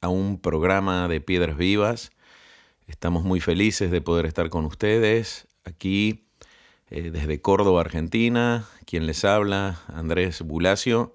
[0.00, 2.12] a un programa de Piedras Vivas.
[2.86, 6.24] Estamos muy felices de poder estar con ustedes aquí
[6.90, 8.66] eh, desde Córdoba, Argentina.
[8.86, 11.14] Quien les habla, Andrés Bulacio.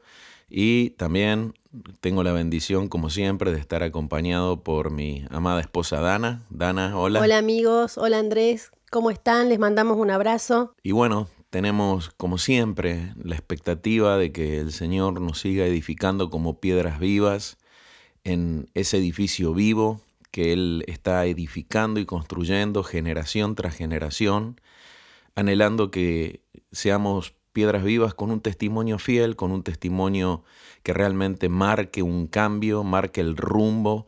[0.50, 1.54] Y también
[2.00, 6.44] tengo la bendición, como siempre, de estar acompañado por mi amada esposa Dana.
[6.50, 7.22] Dana, hola.
[7.22, 9.50] Hola amigos, hola Andrés, ¿cómo están?
[9.50, 10.76] Les mandamos un abrazo.
[10.84, 16.60] Y bueno, tenemos, como siempre, la expectativa de que el Señor nos siga edificando como
[16.60, 17.58] piedras vivas
[18.24, 20.02] en ese edificio vivo
[20.32, 24.60] que Él está edificando y construyendo generación tras generación,
[25.36, 30.44] anhelando que seamos piedras vivas con un testimonio fiel, con un testimonio
[30.82, 34.08] que realmente marque un cambio, marque el rumbo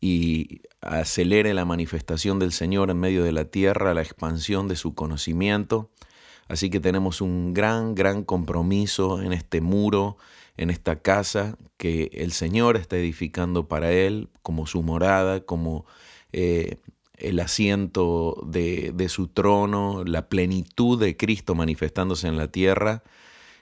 [0.00, 4.94] y acelere la manifestación del Señor en medio de la tierra, la expansión de su
[4.94, 5.90] conocimiento.
[6.48, 10.16] Así que tenemos un gran, gran compromiso en este muro,
[10.60, 15.86] en esta casa que el Señor está edificando para Él como su morada, como
[16.34, 16.76] eh,
[17.16, 23.02] el asiento de, de su trono, la plenitud de Cristo manifestándose en la tierra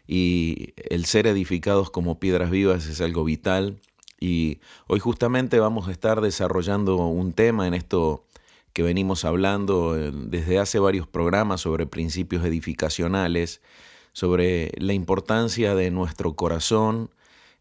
[0.09, 3.79] y el ser edificados como piedras vivas es algo vital.
[4.19, 8.25] Y hoy justamente vamos a estar desarrollando un tema en esto
[8.73, 13.61] que venimos hablando eh, desde hace varios programas sobre principios edificacionales
[14.19, 17.09] sobre la importancia de nuestro corazón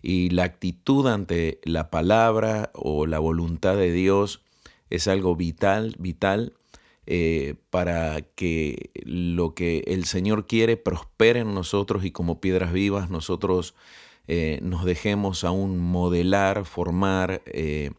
[0.02, 4.42] y la actitud ante la palabra o la voluntad de Dios
[4.90, 6.54] es algo vital, vital
[7.06, 13.12] eh, para que lo que el Señor quiere prospere en nosotros y como piedras vivas
[13.12, 13.76] nosotros
[14.28, 17.92] eh, nos dejemos aún modelar, formar, eh,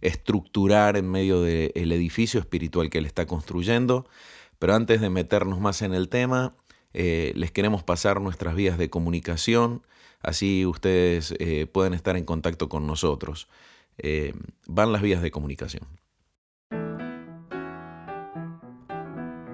[0.00, 4.06] estructurar en medio del edificio espiritual que Él está construyendo.
[4.58, 6.54] Pero antes de meternos más en el tema,
[6.94, 9.82] eh, les queremos pasar nuestras vías de comunicación,
[10.20, 13.48] así ustedes eh, pueden estar en contacto con nosotros.
[13.98, 14.34] Eh,
[14.66, 15.86] van las vías de comunicación.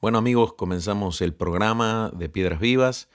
[0.00, 3.08] Bueno amigos, comenzamos el programa de Piedras Vivas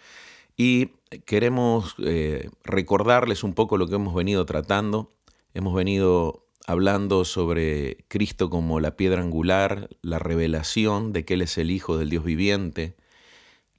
[0.58, 0.92] y
[1.26, 5.14] queremos eh, recordarles un poco lo que hemos venido tratando.
[5.54, 11.58] Hemos venido hablando sobre Cristo como la piedra angular, la revelación de que Él es
[11.58, 12.96] el Hijo del Dios viviente,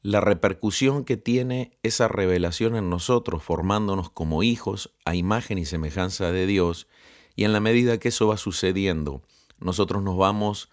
[0.03, 6.33] la repercusión que tiene esa revelación en nosotros, formándonos como hijos a imagen y semejanza
[6.33, 6.89] de Dios,
[7.37, 9.22] y en la medida que eso va sucediendo,
[9.60, 10.71] nosotros nos vamos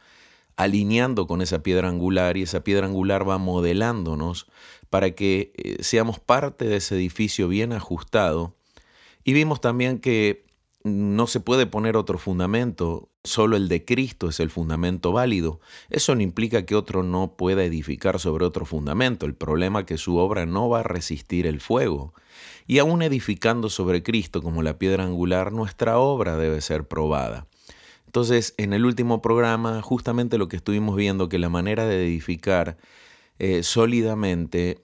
[0.58, 4.48] alineando con esa piedra angular y esa piedra angular va modelándonos
[4.90, 8.56] para que eh, seamos parte de ese edificio bien ajustado.
[9.24, 10.46] Y vimos también que
[10.84, 15.60] no se puede poner otro fundamento, solo el de Cristo es el fundamento válido.
[15.90, 19.26] Eso no implica que otro no pueda edificar sobre otro fundamento.
[19.26, 22.14] El problema es que su obra no va a resistir el fuego.
[22.66, 27.48] Y aún edificando sobre Cristo como la piedra angular, nuestra obra debe ser probada.
[28.06, 32.78] Entonces, en el último programa, justamente lo que estuvimos viendo, que la manera de edificar
[33.40, 34.84] eh, sólidamente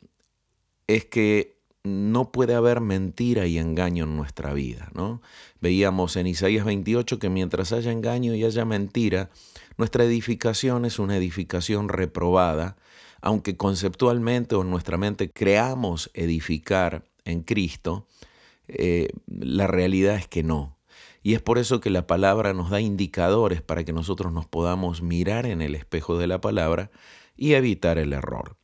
[0.88, 4.90] es que no puede haber mentira y engaño en nuestra vida.
[4.94, 5.22] ¿no?
[5.62, 9.30] Veíamos en Isaías 28 que mientras haya engaño y haya mentira,
[9.78, 12.76] nuestra edificación es una edificación reprobada,
[13.22, 18.08] aunque conceptualmente o en nuestra mente creamos edificar en Cristo,
[18.68, 20.78] eh, la realidad es que no.
[21.22, 25.02] Y es por eso que la palabra nos da indicadores para que nosotros nos podamos
[25.02, 26.92] mirar en el espejo de la palabra
[27.36, 28.56] y evitar el error.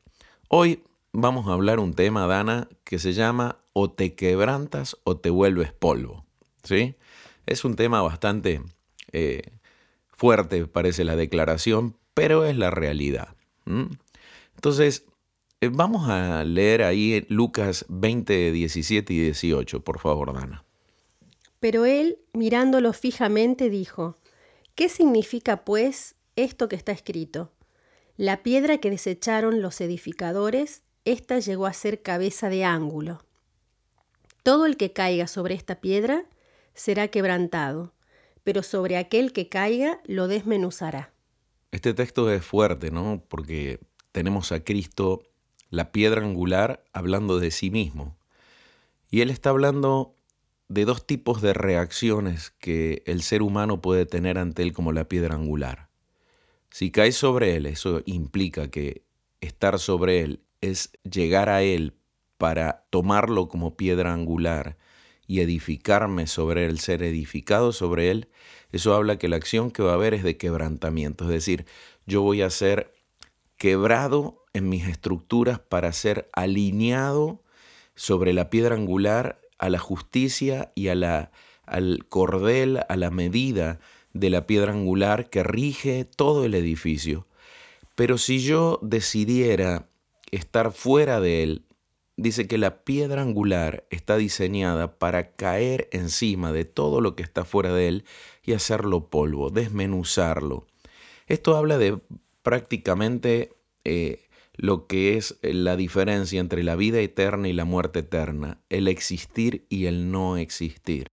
[0.48, 5.30] Hoy vamos a hablar un tema, Dana, que se llama o te quebrantas o te
[5.30, 6.26] vuelves polvo.
[6.64, 6.96] ¿Sí?
[7.46, 8.62] Es un tema bastante
[9.12, 9.42] eh,
[10.10, 13.36] fuerte, parece la declaración, pero es la realidad.
[14.56, 15.06] Entonces,
[15.64, 20.66] Eh, vamos a leer ahí Lucas 20, 17 y 18, por favor, Dana.
[21.60, 24.16] Pero él, mirándolo fijamente, dijo,
[24.74, 27.52] ¿qué significa pues esto que está escrito?
[28.22, 33.26] La piedra que desecharon los edificadores, ésta llegó a ser cabeza de ángulo.
[34.44, 36.26] Todo el que caiga sobre esta piedra
[36.76, 37.96] será quebrantado,
[38.44, 41.12] pero sobre aquel que caiga lo desmenuzará.
[41.72, 43.24] Este texto es fuerte, ¿no?
[43.28, 43.80] Porque
[44.12, 45.24] tenemos a Cristo,
[45.72, 48.20] la piedra angular, hablando de sí mismo.
[49.10, 50.14] Y Él está hablando
[50.68, 55.06] de dos tipos de reacciones que el ser humano puede tener ante Él como la
[55.06, 55.91] piedra angular.
[56.72, 59.04] Si caes sobre Él, eso implica que
[59.42, 61.94] estar sobre Él es llegar a Él
[62.42, 64.76] para tomarlo como piedra angular
[65.28, 68.30] y edificarme sobre él, ser edificado sobre él,
[68.72, 71.68] eso habla que la acción que va a haber es de quebrantamiento, es decir,
[72.08, 72.96] yo voy a ser
[73.58, 77.44] quebrado en mis estructuras para ser alineado
[77.96, 81.32] sobre la piedra angular a la justicia y a la,
[81.68, 83.80] al cordel, a la medida
[84.14, 87.28] de la piedra angular que rige todo el edificio.
[87.96, 89.88] Pero si yo decidiera
[90.32, 91.66] estar fuera de él,
[92.18, 97.46] dice que la piedra angular está diseñada para caer encima de todo lo que está
[97.46, 98.06] fuera de él
[98.44, 100.68] y hacerlo polvo, desmenuzarlo.
[101.28, 102.00] Esto habla de
[102.44, 103.54] prácticamente
[103.84, 108.60] eh, lo que es eh, la diferencia entre la vida eterna y la muerte eterna,
[108.70, 111.08] el existir y el no existir.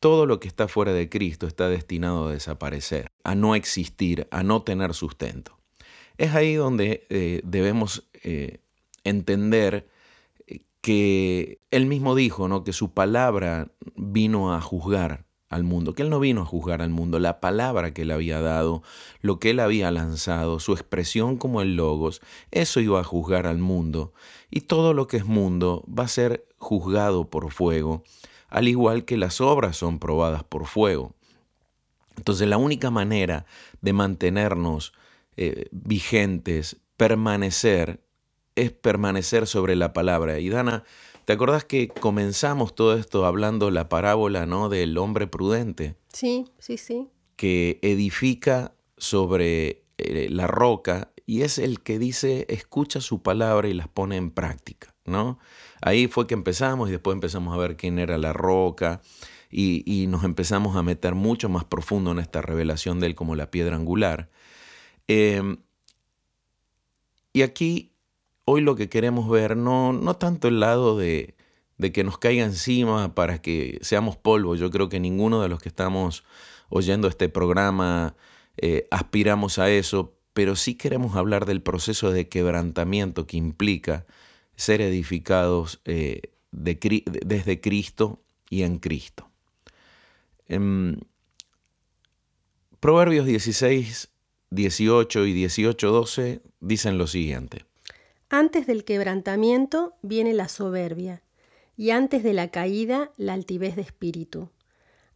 [0.00, 4.42] Todo lo que está fuera de Cristo está destinado a desaparecer, a no existir, a
[4.42, 5.58] no tener sustento.
[6.18, 8.08] Es ahí donde eh, debemos
[9.04, 9.88] entender
[10.80, 12.64] que él mismo dijo, ¿no?
[12.64, 16.90] que su palabra vino a juzgar al mundo, que él no vino a juzgar al
[16.90, 18.82] mundo, la palabra que él había dado,
[19.20, 23.58] lo que él había lanzado, su expresión como el logos, eso iba a juzgar al
[23.58, 24.12] mundo,
[24.50, 28.04] y todo lo que es mundo va a ser juzgado por fuego,
[28.50, 31.14] al igual que las obras son probadas por fuego.
[32.16, 33.46] Entonces la única manera
[33.80, 34.92] de mantenernos
[35.36, 38.04] eh, vigentes, permanecer,
[38.56, 40.38] es permanecer sobre la palabra.
[40.38, 40.84] Y Dana,
[41.24, 44.68] ¿te acordás que comenzamos todo esto hablando la parábola, ¿no?
[44.68, 45.96] Del hombre prudente.
[46.12, 47.08] Sí, sí, sí.
[47.36, 53.72] Que edifica sobre eh, la roca y es el que dice, escucha su palabra y
[53.72, 55.38] las pone en práctica, ¿no?
[55.80, 59.00] Ahí fue que empezamos y después empezamos a ver quién era la roca
[59.50, 63.50] y, nos empezamos a meter mucho más profundo en esta revelación de él como la
[63.50, 64.30] piedra angular.
[65.08, 65.58] Em,
[67.32, 67.92] y aquí
[68.44, 71.34] hoy lo que queremos ver no, no tanto el lado de,
[71.78, 74.54] de que nos caiga encima para que seamos polvo.
[74.54, 76.24] Yo creo que ninguno de los que estamos
[76.68, 78.14] oyendo este programa
[78.56, 84.06] eh, aspiramos a eso, pero sí queremos hablar del proceso de quebrantamiento que implica
[84.60, 86.20] ser edificados eh,
[86.52, 88.20] desde Cristo
[88.50, 89.28] y en Cristo.
[90.46, 91.00] En em,
[92.78, 94.10] Proverbios 16,
[94.50, 97.64] 18 y 18, 12 dicen lo siguiente.
[98.28, 101.22] Antes del quebrantamiento viene la soberbia,
[101.76, 104.50] y antes de la caída la altivez de espíritu.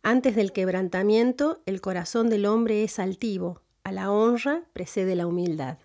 [0.02, 5.78] Antes del quebrantamiento el corazón del hombre es altivo, a la honra precede la humildad.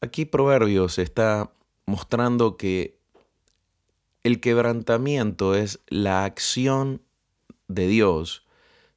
[0.00, 1.52] Aquí Proverbios está
[1.88, 2.98] mostrando que
[4.22, 7.00] el quebrantamiento es la acción
[7.66, 8.46] de Dios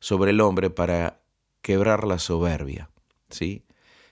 [0.02, 1.22] sobre el hombre para
[1.62, 2.90] quebrar la soberbia,
[3.30, 3.64] ¿sí?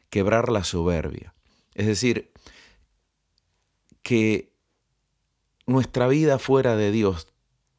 [0.09, 1.33] Quebrar la soberbia.
[1.75, 2.31] Es decir,
[4.01, 4.53] que
[5.67, 7.27] nuestra vida fuera de Dios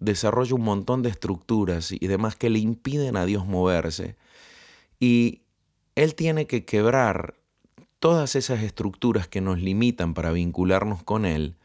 [0.00, 4.16] desarrolla un montón de estructuras y demás que le impiden a Dios moverse.
[4.99, 5.45] Y
[5.95, 7.39] Él tiene que quebrar
[8.00, 11.57] todas esas estructuras que nos limitan para vincularnos con Él,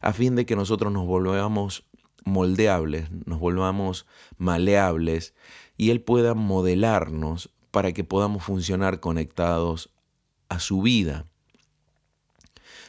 [0.00, 1.84] a fin de que nosotros nos volvamos
[2.24, 4.06] moldeables, nos volvamos
[4.38, 5.34] maleables
[5.76, 9.90] y Él pueda modelarnos para que podamos funcionar conectados
[10.48, 11.26] a su vida.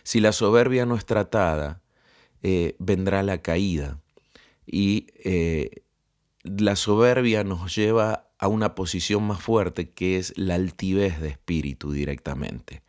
[0.04, 1.82] Si la soberbia no es tratada,
[2.42, 4.00] eh, vendrá la caída.
[4.66, 5.84] Y eh,
[6.44, 11.92] la soberbia nos lleva a una posición más fuerte que es la altivez de espíritu
[11.94, 12.82] directamente.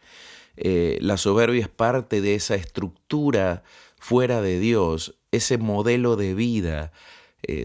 [0.56, 3.62] Eh, la soberbia es parte de esa estructura
[3.99, 6.92] fuera de Dios, ese modelo de vida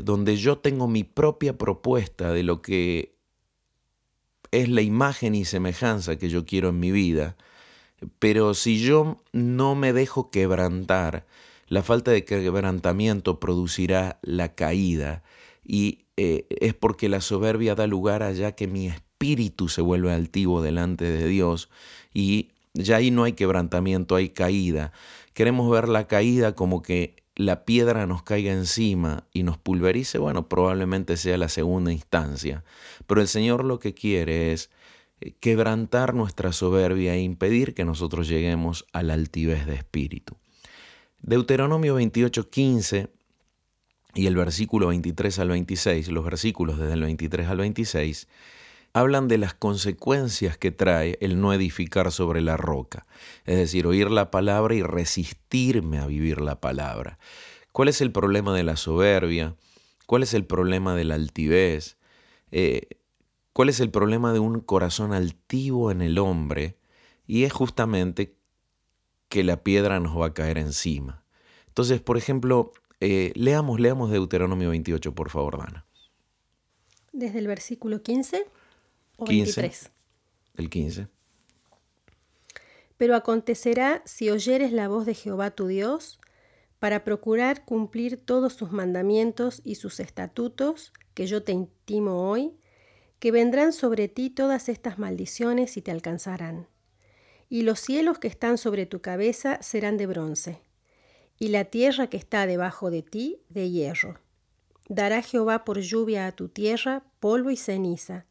[0.03, 3.15] donde yo tengo mi propia propuesta de lo que
[4.51, 7.35] es la imagen y semejanza que yo quiero en mi vida.
[8.19, 11.25] Pero si yo no me dejo quebrantar,
[11.67, 15.23] la falta de quebrantamiento producirá la caída.
[15.63, 20.61] Y eh, es porque la soberbia da lugar allá que mi espíritu se vuelve altivo
[20.61, 21.69] delante de Dios
[22.13, 22.51] y
[22.83, 24.91] ya ahí no hay quebrantamiento, hay caída.
[25.33, 30.49] Queremos ver la caída como que la piedra nos caiga encima y nos pulverice, bueno,
[30.49, 32.63] probablemente sea la segunda instancia.
[33.07, 34.69] Pero el Señor lo que quiere es
[35.21, 40.35] eh, quebrantar nuestra soberbia e impedir que nosotros lleguemos a la altivez de espíritu.
[41.21, 43.09] Deuteronomio 28, 15
[44.15, 48.27] y el versículo 23 al 26, los versículos desde el 23 al 26,
[48.93, 53.05] hablan de las consecuencias que trae el no edificar sobre la roca,
[53.45, 57.19] es decir, oír la palabra y resistirme a vivir la palabra.
[57.71, 59.55] ¿Cuál es el problema de la soberbia?
[60.05, 61.97] ¿Cuál es el problema de la altivez?
[62.51, 62.99] Eh,
[63.53, 66.77] ¿Cuál es el problema de un corazón altivo en el hombre?
[67.27, 68.35] Y es justamente
[69.27, 71.23] que la piedra nos va a caer encima.
[71.67, 75.85] Entonces, por ejemplo, eh, leamos, leamos Deuteronomio 28, por favor, Dana.
[77.11, 78.45] Desde el versículo 15
[79.19, 79.61] o 15.
[79.61, 79.91] 23.
[80.55, 81.07] El 15.
[82.97, 86.19] Pero acontecerá si oyeres la voz de Jehová tu Dios,
[86.79, 92.53] para procurar cumplir todos sus mandamientos y sus estatutos que yo te intimo hoy,
[93.19, 96.67] que vendrán sobre ti todas estas maldiciones y te alcanzarán.
[97.49, 100.61] Y los cielos que están sobre tu cabeza serán de bronce,
[101.37, 104.19] y la tierra que está debajo de ti de hierro.
[104.87, 108.25] Dará Jehová por lluvia a tu tierra polvo y ceniza.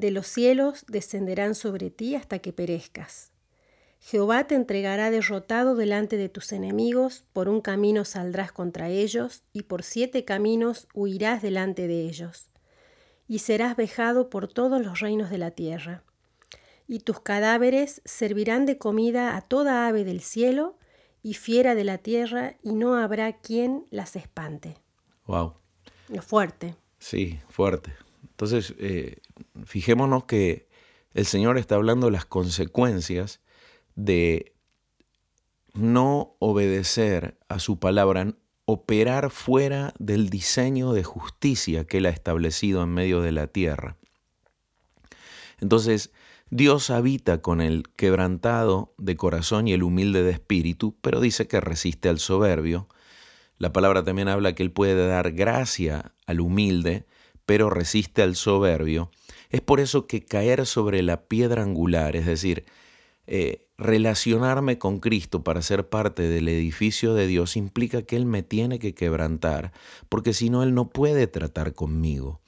[0.00, 3.32] De los cielos descenderán sobre ti hasta que perezcas.
[3.98, 9.64] Jehová te entregará derrotado delante de tus enemigos, por un camino saldrás contra ellos, y
[9.64, 12.48] por siete caminos huirás delante de ellos.
[13.28, 16.02] Y serás vejado por todos los reinos de la tierra.
[16.88, 20.78] Y tus cadáveres servirán de comida a toda ave del cielo
[21.22, 24.78] y fiera de la tierra, y no habrá quien las espante.
[25.26, 25.56] Wow.
[26.08, 26.74] Lo fuerte.
[26.98, 27.92] Sí, fuerte.
[28.22, 29.18] Entonces, eh,
[29.64, 30.68] fijémonos que
[31.14, 33.40] el Señor está hablando de las consecuencias
[33.94, 34.54] de
[35.74, 42.82] no obedecer a su palabra, operar fuera del diseño de justicia que Él ha establecido
[42.82, 43.96] en medio de la tierra.
[45.60, 46.12] Entonces,
[46.50, 51.60] Dios habita con el quebrantado de corazón y el humilde de espíritu, pero dice que
[51.60, 52.88] resiste al soberbio.
[53.56, 57.06] La palabra también habla que Él puede dar gracia al humilde,
[57.46, 59.10] pero resiste al soberbio.
[59.50, 62.64] Es por eso que caer sobre la piedra angular, es decir,
[63.26, 68.42] eh, relacionarme con Cristo para ser parte del edificio de Dios implica que Él me
[68.42, 69.72] tiene que quebrantar,
[70.08, 72.40] porque si no, Él no puede tratar conmigo.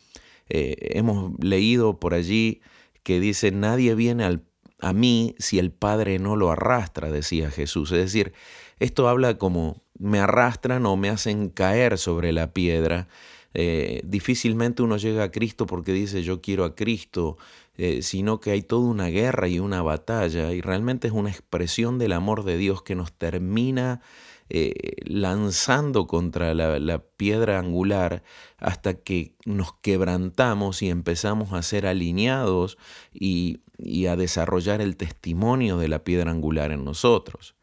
[0.49, 2.61] Eh, hemos leído por allí
[3.03, 4.41] que dice, nadie viene
[4.81, 7.93] a mí si el Padre no lo arrastra, decía Jesús.
[7.93, 8.33] Es decir,
[8.79, 13.09] esto habla como me arrastran o me hacen caer sobre la piedra.
[13.55, 17.37] Eh, difícilmente uno llega a Cristo porque dice yo quiero a Cristo,
[17.77, 21.99] eh, sino que hay toda una guerra y una batalla y realmente es una expresión
[21.99, 24.01] del amor de Dios que nos termina
[24.49, 28.23] eh, lanzando contra la, piedra angular
[28.59, 32.77] hasta que nos quebrantamos y empezamos a ser alineados
[33.13, 37.55] y, y a desarrollar el testimonio de la piedra angular en nosotros.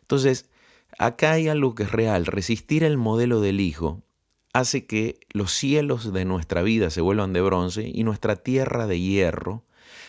[0.00, 0.48] Entonces,
[0.98, 2.24] acá hay algo que es real.
[2.24, 4.02] Resistir el modelo del Hijo
[4.52, 9.00] hace que los cielos de nuestra vida se vuelvan de bronce y nuestra tierra de
[9.00, 9.64] hierro,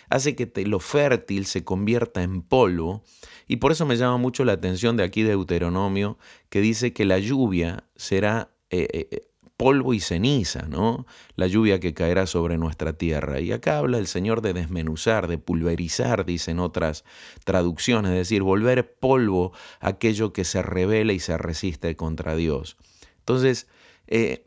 [0.09, 3.03] hace que lo fértil se convierta en polvo
[3.47, 6.17] y por eso me llama mucho la atención de aquí de Deuteronomio,
[6.49, 11.05] que dice que la lluvia será eh, eh, polvo y ceniza, ¿no?
[11.35, 13.41] La lluvia que caerá sobre nuestra tierra.
[13.41, 17.03] Y acá habla el Señor de desmenuzar, de pulverizar, dicen otras
[17.43, 22.77] traducciones, es decir, volver polvo aquello que se revela y se resiste contra Dios.
[23.17, 23.67] Entonces,
[24.09, 24.45] eh,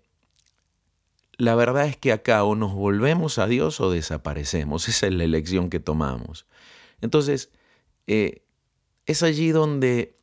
[1.38, 4.88] la verdad es que acá o nos volvemos a Dios o desaparecemos.
[4.88, 6.46] Esa es la elección que tomamos.
[7.00, 7.50] Entonces,
[8.06, 10.18] es allí donde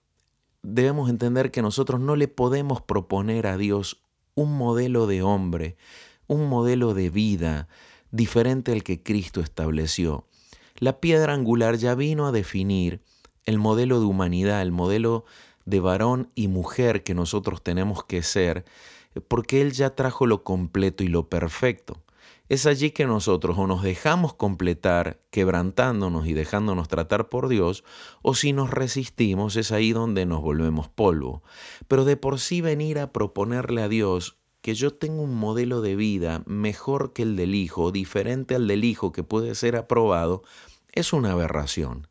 [0.61, 4.01] debemos entender que nosotros no le podemos proponer a Dios
[4.35, 5.77] un modelo de hombre,
[6.27, 7.67] un modelo de vida
[8.11, 10.25] diferente al que Cristo estableció.
[10.77, 13.01] La piedra angular ya vino a definir
[13.45, 15.25] el modelo de humanidad, el modelo
[15.65, 18.65] de varón y mujer que nosotros tenemos que ser,
[19.21, 22.01] porque Él ya trajo lo completo y lo perfecto.
[22.49, 27.83] Es allí que nosotros o nos dejamos completar quebrantándonos y dejándonos tratar por Dios,
[28.23, 31.43] o si nos resistimos es ahí donde nos volvemos polvo.
[31.87, 35.95] Pero de por sí venir a proponerle a Dios que yo tengo un modelo de
[35.95, 40.41] vida mejor que el del Hijo, diferente al del Hijo que puede ser aprobado,
[40.91, 42.07] es una aberración.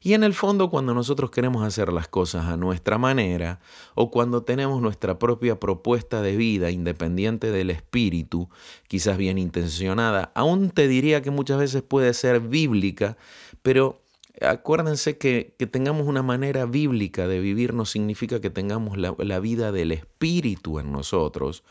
[0.00, 3.60] Y en el fondo cuando nosotros queremos hacer las cosas a nuestra manera
[3.94, 8.48] o cuando tenemos nuestra propia propuesta de vida independiente del espíritu,
[8.86, 13.16] quizás bien intencionada, aún te diría que muchas veces puede ser bíblica,
[13.62, 14.00] pero
[14.40, 19.40] acuérdense que, que, tengamos una manera bíblica de vivir no significa que tengamos la, la,
[19.40, 21.64] vida del Espíritu en nosotros,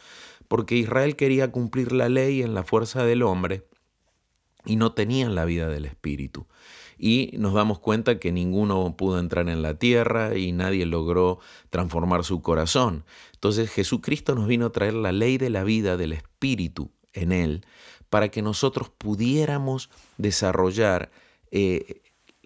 [0.48, 3.64] porque Israel quería cumplir la ley en la fuerza del hombre
[4.66, 6.46] y no tenían la vida del Espíritu.
[6.98, 11.40] Y nos damos cuenta que ninguno pudo entrar en la tierra y nadie logró
[11.70, 13.06] transformar su corazón.
[13.34, 17.66] Entonces Jesucristo nos vino a traer la ley de la vida del Espíritu en Él
[18.10, 21.12] para que nosotros pudiéramos desarrollar
[21.52, 22.02] eh,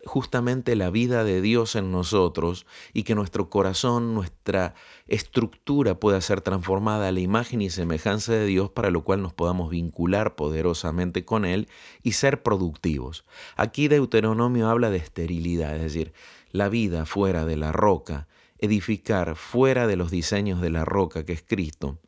[0.06, 4.74] justamente la vida de Dios en nosotros y que nuestro corazón, nuestra
[5.08, 9.34] estructura pueda ser transformada a la imagen y semejanza de Dios para lo cual nos
[9.34, 11.68] podamos vincular poderosamente con Él
[12.02, 13.26] y ser productivos.
[13.56, 16.14] Aquí Deuteronomio habla de esterilidad, es decir,
[16.52, 18.28] la vida fuera de la roca,
[18.58, 22.00] edificar fuera de los diseños de la roca que es Cristo,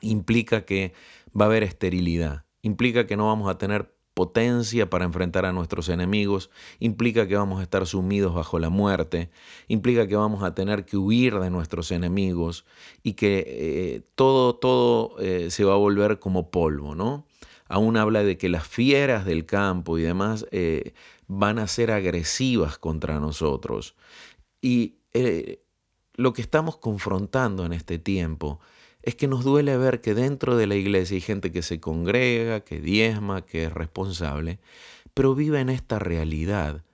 [0.00, 0.92] implica que
[1.38, 5.88] va a haber esterilidad, implica que no vamos a tener potencia para enfrentar a nuestros
[5.88, 9.30] enemigos, implica que vamos a estar sumidos bajo la muerte,
[9.66, 12.66] implica que vamos a tener que huir de nuestros enemigos
[13.02, 17.24] y que eh, todo, todo eh, se va a volver como polvo, ¿no?
[17.66, 20.92] Aún habla de que las fieras del campo y demás eh,
[21.26, 23.96] van a ser agresivas contra nosotros.
[24.60, 24.96] Y
[26.14, 28.60] lo que estamos confrontando en este tiempo
[29.02, 32.60] es que nos duele ver que dentro de la iglesia hay gente que se congrega,
[32.60, 34.58] que diezma, que es responsable,
[35.14, 36.84] pero vive en esta realidad.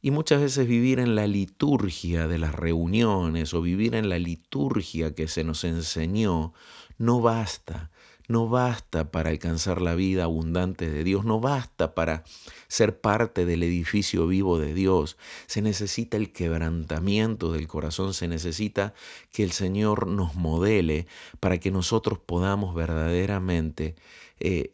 [0.00, 5.14] Y muchas veces vivir en la liturgia de las reuniones o vivir en la liturgia
[5.14, 6.52] que se nos enseñó
[6.98, 7.90] no basta
[8.28, 12.24] no basta para alcanzar la vida abundante de Dios, no basta para
[12.68, 15.16] ser parte del edificio vivo de Dios.
[15.46, 18.92] Se necesita el quebrantamiento del corazón, se necesita
[19.32, 21.06] que el Señor nos modele
[21.40, 23.96] para que nosotros podamos verdaderamente
[24.40, 24.72] eh,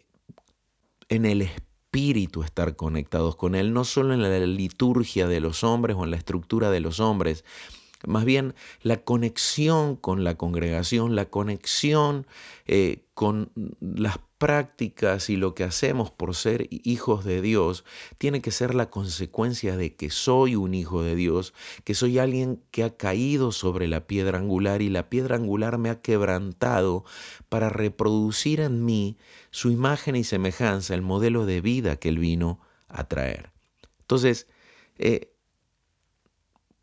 [1.09, 5.97] en el espíritu estar conectados con Él, no solo en la liturgia de los hombres
[5.97, 7.45] o en la estructura de los hombres,
[8.07, 12.27] más bien la conexión con la congregación, la conexión
[12.67, 13.51] eh, con
[13.81, 17.85] las prácticas y lo que hacemos por ser hijos de Dios,
[18.19, 22.63] tiene que ser la consecuencia de que soy un hijo de Dios, que soy alguien
[22.71, 27.05] que ha caído sobre la piedra angular y la piedra angular me ha quebrantado
[27.49, 29.17] para reproducir en mí
[29.51, 33.51] su imagen y semejanza, el modelo de vida que Él vino a traer.
[34.01, 34.47] Entonces,
[34.99, 35.34] eh,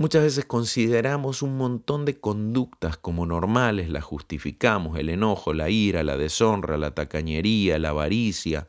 [0.02, 6.02] Muchas veces consideramos un montón de conductas como normales, las justificamos, el enojo, la ira,
[6.02, 8.68] la deshonra, la tacañería, la avaricia.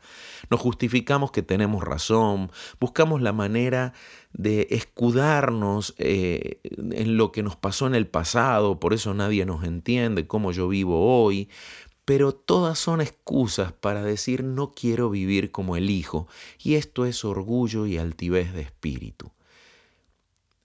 [0.51, 3.95] Nos justificamos que tenemos razón, buscamos la manera
[4.35, 9.64] de escudarnos eh, en lo que nos pasó en el pasado, por eso nadie nos
[9.64, 11.49] entiende cómo yo vivo hoy,
[12.05, 16.29] pero todas son excusas para decir no quiero vivir como el Hijo,
[16.62, 19.33] y esto es orgullo y altivez de espíritu.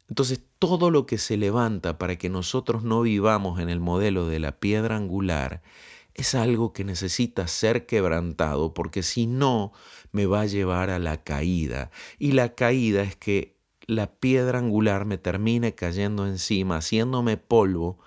[0.10, 4.39] Entonces todo lo que se levanta para que nosotros no vivamos en el modelo de
[4.39, 5.61] la piedra angular
[6.17, 9.71] es algo que necesita ser quebrantado porque si no
[10.11, 11.91] me va a llevar a la caída.
[12.17, 17.99] Y la caída es que la piedra angular me termine cayendo encima, haciéndome polvo,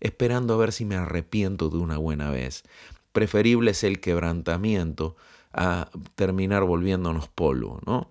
[0.00, 2.64] esperando a ver si me arrepiento de una buena vez.
[3.12, 5.16] Preferible es el quebrantamiento
[5.52, 8.08] a terminar volviéndonos polvo, ¿no?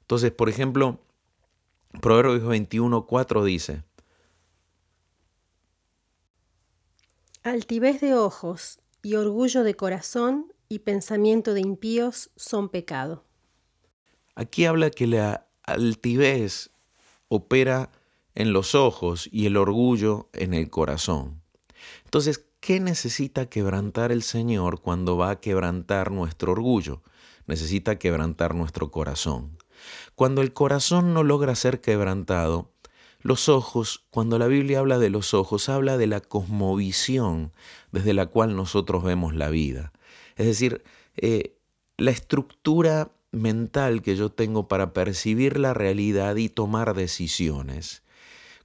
[0.00, 1.00] Entonces, por ejemplo,
[2.00, 3.82] Proverbios 21, 4 dice,
[7.42, 13.24] Altivez de ojos y orgullo de corazón y pensamiento de impíos son pecado.
[14.34, 16.70] Aquí habla que la altivez
[17.28, 17.90] opera
[18.34, 21.42] en los ojos y el orgullo en el corazón.
[22.04, 27.02] Entonces, ¿qué necesita quebrantar el Señor cuando va a quebrantar nuestro orgullo?
[27.46, 29.57] Necesita quebrantar nuestro corazón.
[30.14, 32.70] Cuando el corazón no logra ser quebrantado,
[33.20, 37.52] los ojos, cuando la Biblia habla de los ojos, habla de la cosmovisión
[37.90, 39.92] desde la cual nosotros vemos la vida.
[40.36, 40.84] Es decir,
[41.16, 41.56] eh,
[41.96, 48.02] la estructura mental que yo tengo para percibir la realidad y tomar decisiones.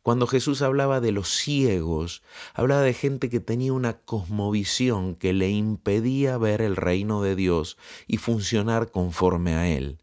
[0.04, 5.50] Cuando Jesús hablaba de los ciegos, hablaba de gente que tenía una cosmovisión que le
[5.50, 10.03] impedía ver el reino de Dios y funcionar conforme a él.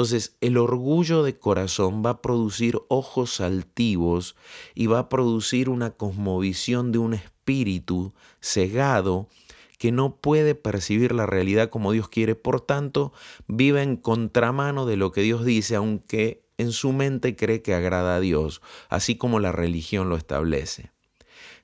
[0.00, 4.34] Entonces, el orgullo de corazón va a producir ojos altivos
[4.74, 9.28] y va a producir una cosmovisión de un espíritu cegado
[9.76, 13.12] que no puede percibir la realidad como Dios quiere, por tanto,
[13.46, 18.16] vive en contramano de lo que Dios dice, aunque en su mente cree que agrada
[18.16, 20.92] a Dios, así como la religión lo establece.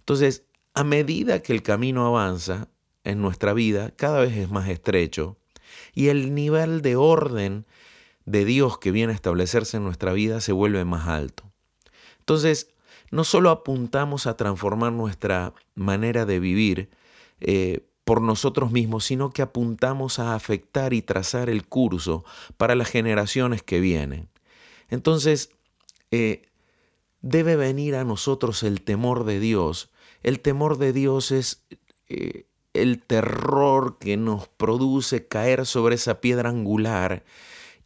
[0.01, 0.45] Entonces,
[0.75, 2.69] a medida que el camino avanza
[3.03, 5.39] en nuestra vida, cada vez es más estrecho
[5.95, 7.65] y el nivel de orden
[8.27, 11.45] de Dios que viene a establecerse en nuestra vida se vuelve más alto.
[12.19, 12.69] Entonces,
[13.11, 16.91] no solo apuntamos a transformar nuestra manera de vivir
[17.41, 22.25] eh, por nosotros mismos, sino que apuntamos a afectar y trazar el curso
[22.57, 24.29] para las generaciones que vienen.
[24.89, 25.51] Entonces,
[26.11, 26.43] eh,
[27.21, 29.91] debe venir a nosotros el temor de Dios.
[30.23, 31.65] El temor de Dios es
[32.09, 37.25] eh, el terror que nos produce caer sobre esa piedra angular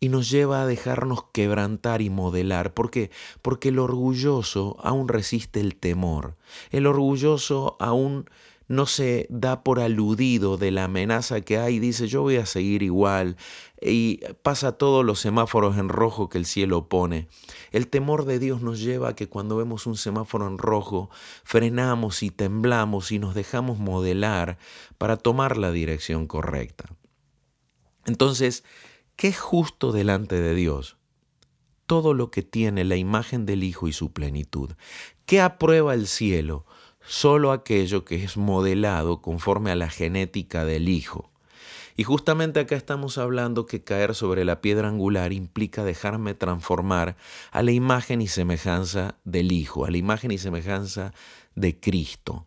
[0.00, 2.72] y nos lleva a dejarnos quebrantar y modelar.
[2.72, 3.10] ¿Por qué?
[3.42, 6.36] Porque el orgulloso aún resiste el temor.
[6.70, 8.24] El orgulloso aún
[8.66, 12.84] no se da por aludido de la amenaza que hay, dice yo voy a seguir
[12.84, 13.36] igual
[13.82, 17.26] y pasa todos los semáforos en rojo que el cielo pone.
[17.72, 21.10] El temor de Dios nos lleva a que cuando vemos un semáforo en rojo
[21.42, 24.56] frenamos y temblamos y nos dejamos modelar
[24.98, 26.84] para tomar la dirección correcta.
[28.06, 28.62] Entonces,
[29.20, 30.96] ¿qué es justo delante de Dios?
[31.84, 34.70] Todo lo que tiene la imagen del Hijo y su plenitud.
[35.26, 36.64] ¿Qué aprueba el cielo?
[37.06, 41.30] solo aquello que es modelado conforme a la genética del Hijo.
[41.96, 47.16] Y justamente acá estamos hablando que caer sobre la piedra angular implica dejarme transformar
[47.50, 51.12] a la imagen y semejanza del Hijo, a la imagen y semejanza
[51.54, 52.46] de Cristo.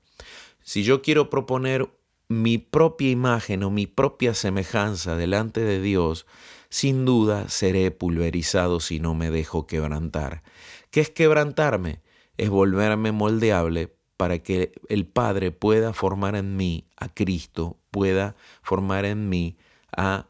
[0.64, 1.90] Si yo quiero proponer
[2.30, 6.26] mi propia imagen o mi propia semejanza delante de Dios,
[6.74, 10.42] sin duda seré pulverizado si no me dejo quebrantar.
[10.90, 12.02] ¿Qué es quebrantarme?
[12.36, 19.06] Es volverme moldeable para que el Padre pueda formar en mí a Cristo, pueda formar
[19.06, 19.56] en mí
[19.96, 20.30] a,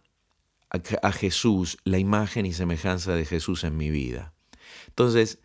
[0.70, 4.34] a, Jesús, la imagen y semejanza de Jesús en mi vida.
[4.90, 5.40] Entonces,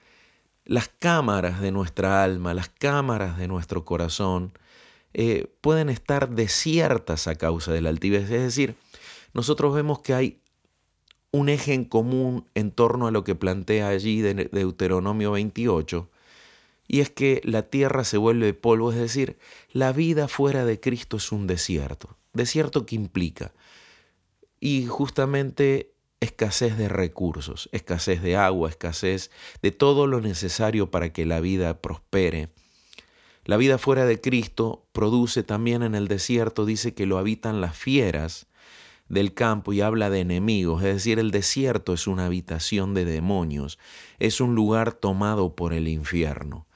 [0.64, 4.52] las cámaras de nuestra alma, las cámaras de nuestro corazón,
[5.14, 8.24] eh, pueden estar desiertas a causa de la altivez.
[8.24, 8.74] Es decir,
[9.32, 10.42] nosotros vemos que hay
[11.30, 16.08] un eje en común en torno a lo que plantea allí de Deuteronomio 28,
[16.88, 19.38] y es que la tierra se vuelve polvo, es decir,
[19.72, 22.16] la vida fuera de Cristo es un desierto.
[22.32, 23.52] Desierto que implica.
[24.58, 29.30] Y justamente escasez de recursos, escasez de agua, escasez
[29.62, 32.48] de todo lo necesario para que la vida prospere.
[33.44, 37.76] La vida fuera de Cristo produce también en el desierto, dice que lo habitan las
[37.76, 38.47] fieras
[39.09, 43.79] del campo y habla de enemigos, es decir, el desierto es una habitación de demonios,
[44.18, 46.66] es un lugar tomado por el infierno.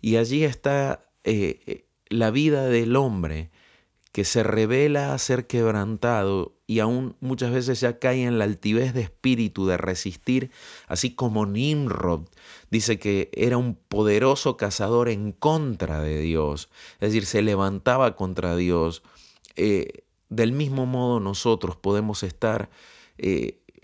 [0.00, 3.50] Y allí está eh, eh, la vida del hombre
[4.12, 8.94] que se revela a ser quebrantado y aún muchas veces ya cae en la altivez
[8.94, 10.52] de espíritu de resistir,
[10.86, 12.28] así como Nimrod
[12.70, 16.70] dice que era un poderoso cazador en contra de Dios,
[17.00, 19.02] es decir, se levantaba contra Dios.
[19.56, 22.70] Eh, del mismo modo nosotros podemos estar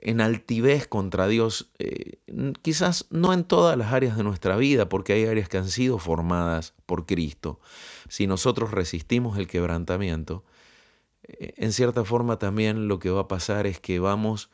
[0.02, 2.18] en altivez contra Dios, eh,
[2.62, 5.98] quizás no en todas las áreas de nuestra vida, porque hay áreas que han sido
[5.98, 7.60] formadas por Cristo.
[8.08, 10.44] Si nosotros resistimos el quebrantamiento,
[11.24, 14.50] eh, en cierta forma también lo que va a pasar es que vamos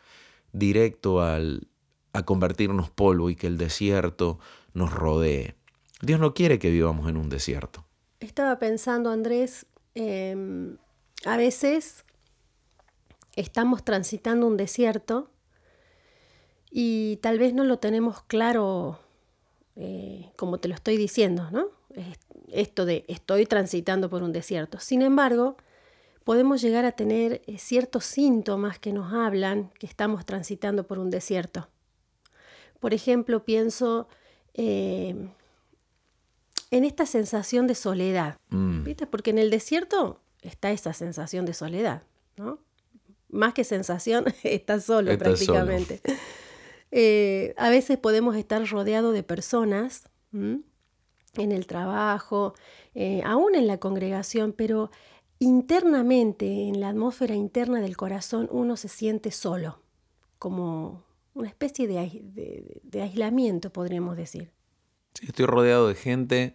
[0.53, 1.68] directo al,
[2.12, 4.38] a convertirnos polvo y que el desierto
[4.75, 5.55] nos rodee.
[6.03, 7.87] Dios no quiere que vivamos en un desierto.
[8.18, 10.77] Estaba pensando, Andrés, em,
[11.27, 12.05] a veces
[13.35, 15.29] estamos transitando un desierto
[16.71, 19.01] y tal vez no lo tenemos claro
[19.75, 21.69] eh, como te lo estoy diciendo, ¿no?
[22.53, 24.79] Esto de estoy transitando por un desierto.
[24.79, 25.57] Sin embargo,
[26.25, 31.11] podemos llegar a tener eh, ciertos síntomas que nos hablan que estamos transitando por un
[31.11, 31.69] desierto.
[32.79, 34.09] Por ejemplo, pienso
[34.55, 35.29] eh,
[36.71, 38.85] en esta sensación de soledad, mm.
[38.85, 39.07] ¿viste?
[39.07, 42.03] Porque en el desierto está esa sensación de soledad,
[42.37, 42.59] ¿no?
[43.29, 46.01] Más que sensación, está solo prácticamente.
[46.91, 50.65] Eh, a veces podemos estar rodeados de personas en
[51.35, 52.55] el trabajo,
[52.95, 54.91] eh, aún en la congregación, pero
[55.39, 59.81] internamente, en la atmósfera interna del corazón, uno se siente solo,
[60.39, 61.05] como
[61.35, 64.51] una especie de, de aislamiento, podríamos decir.
[65.15, 66.55] Sí, estoy rodeado de gente,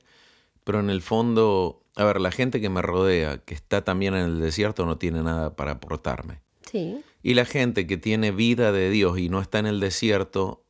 [0.63, 4.25] pero en el fondo, a ver, la gente que me rodea, que está también en
[4.25, 6.41] el desierto, no tiene nada para aportarme.
[7.21, 10.63] Y la gente que tiene vida de Dios y no está en el desierto,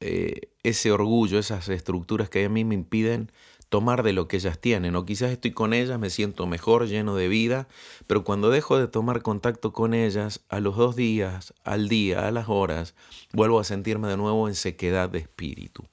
[0.00, 3.30] eh, ese orgullo, esas estructuras que a mí me impiden
[3.68, 4.96] tomar de lo que ellas tienen.
[4.96, 7.68] O quizás estoy con ellas, me siento mejor, lleno de vida,
[8.06, 12.30] pero cuando dejo de tomar contacto con ellas, a los dos días, al día, a
[12.30, 12.94] las horas,
[13.32, 15.84] vuelvo a sentirme de nuevo en sequedad de espíritu.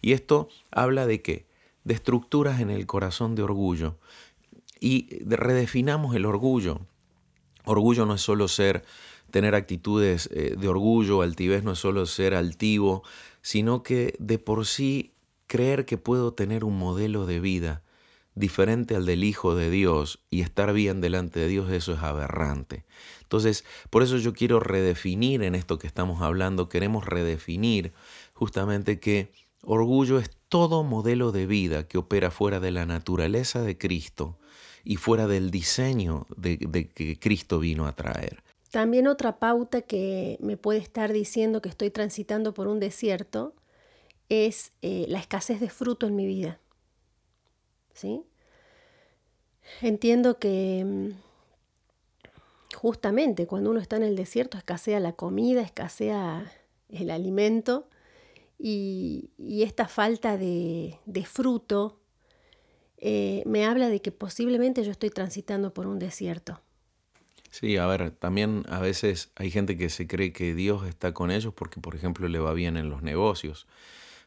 [0.00, 1.46] Y esto habla de qué?
[1.84, 3.98] De estructuras en el corazón de orgullo.
[4.80, 6.80] Y redefinamos el orgullo.
[7.64, 8.84] Orgullo no es solo ser
[9.30, 13.02] tener actitudes eh, de orgullo, altivez no es solo ser altivo,
[13.42, 15.12] sino que de por sí
[15.46, 17.82] creer que puedo tener un modelo de vida
[18.34, 22.84] diferente al del Hijo de Dios y estar bien delante de Dios, eso es aberrante.
[23.22, 27.92] Entonces, por eso yo quiero redefinir en esto que estamos hablando, queremos redefinir
[28.32, 33.76] justamente que orgullo es todo modelo de vida que opera fuera de la naturaleza de
[33.76, 34.38] Cristo
[34.84, 38.42] y fuera del diseño de, que Cristo vino a traer.
[38.70, 43.54] También otra pauta que me puede estar diciendo que estoy transitando por un desierto
[44.28, 46.60] es eh, la escasez de fruto en mi vida.
[47.94, 48.22] ¿Sí?
[49.80, 51.08] Entiendo que mm,
[52.74, 56.52] justamente cuando uno está en el desierto escasea la comida, escasea
[56.88, 57.88] el alimento
[58.58, 59.30] y,
[59.62, 61.97] esta falta de, fruto
[63.00, 66.60] eh, me habla de que posiblemente yo estoy transitando por un desierto.
[67.50, 71.30] Sí, a ver, también a veces hay gente que se cree que Dios está con
[71.30, 73.66] ellos porque, por ejemplo, le va bien en los negocios,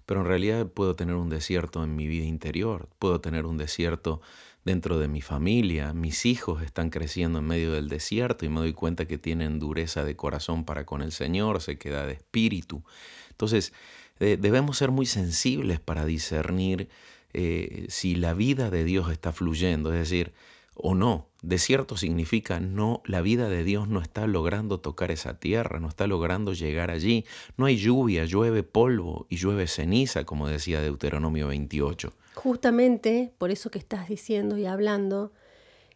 [0.05, 4.21] pero en realidad puedo tener un desierto en mi vida interior, puedo tener un desierto
[4.65, 8.73] dentro de mi familia, mis hijos están creciendo en medio del desierto y me doy
[8.73, 12.83] cuenta que tienen dureza de corazón para con el Señor, se queda de espíritu.
[13.29, 13.73] Entonces,
[14.19, 16.89] debemos ser muy sensibles para discernir
[17.33, 20.33] eh, si la vida de Dios está fluyendo, es decir,
[20.75, 21.27] o no.
[21.41, 26.05] Desierto significa no, la vida de Dios no está logrando tocar esa tierra, no está
[26.07, 27.25] logrando llegar allí.
[27.57, 32.13] No hay lluvia, llueve polvo y llueve ceniza, como decía Deuteronomio 28.
[32.35, 35.31] Justamente por eso que estás diciendo y hablando,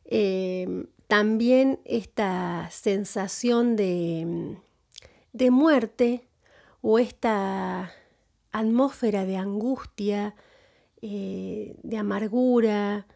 [0.06, 4.58] eh, también esta sensación de,
[5.34, 6.28] de muerte
[6.82, 7.92] o esta
[8.52, 10.36] atmósfera de angustia,
[11.02, 13.08] eh, de amargura,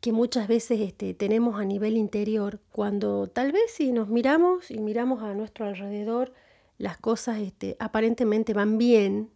[0.00, 4.78] que muchas veces este, tenemos a nivel interior, cuando tal vez si nos miramos y
[4.78, 6.32] miramos a nuestro alrededor,
[6.78, 9.30] las cosas este, aparentemente van bien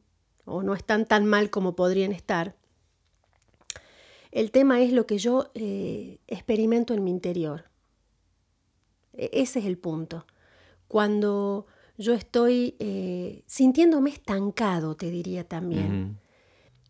[0.47, 2.55] o no están tan mal como podrían estar.
[4.33, 7.64] El tema es lo que yo eh, experimento en mi interior.
[9.12, 10.27] E-, ese es el punto.
[10.88, 11.66] Cuando
[11.99, 16.18] yo estoy eh, sintiéndome estancado, te diría también.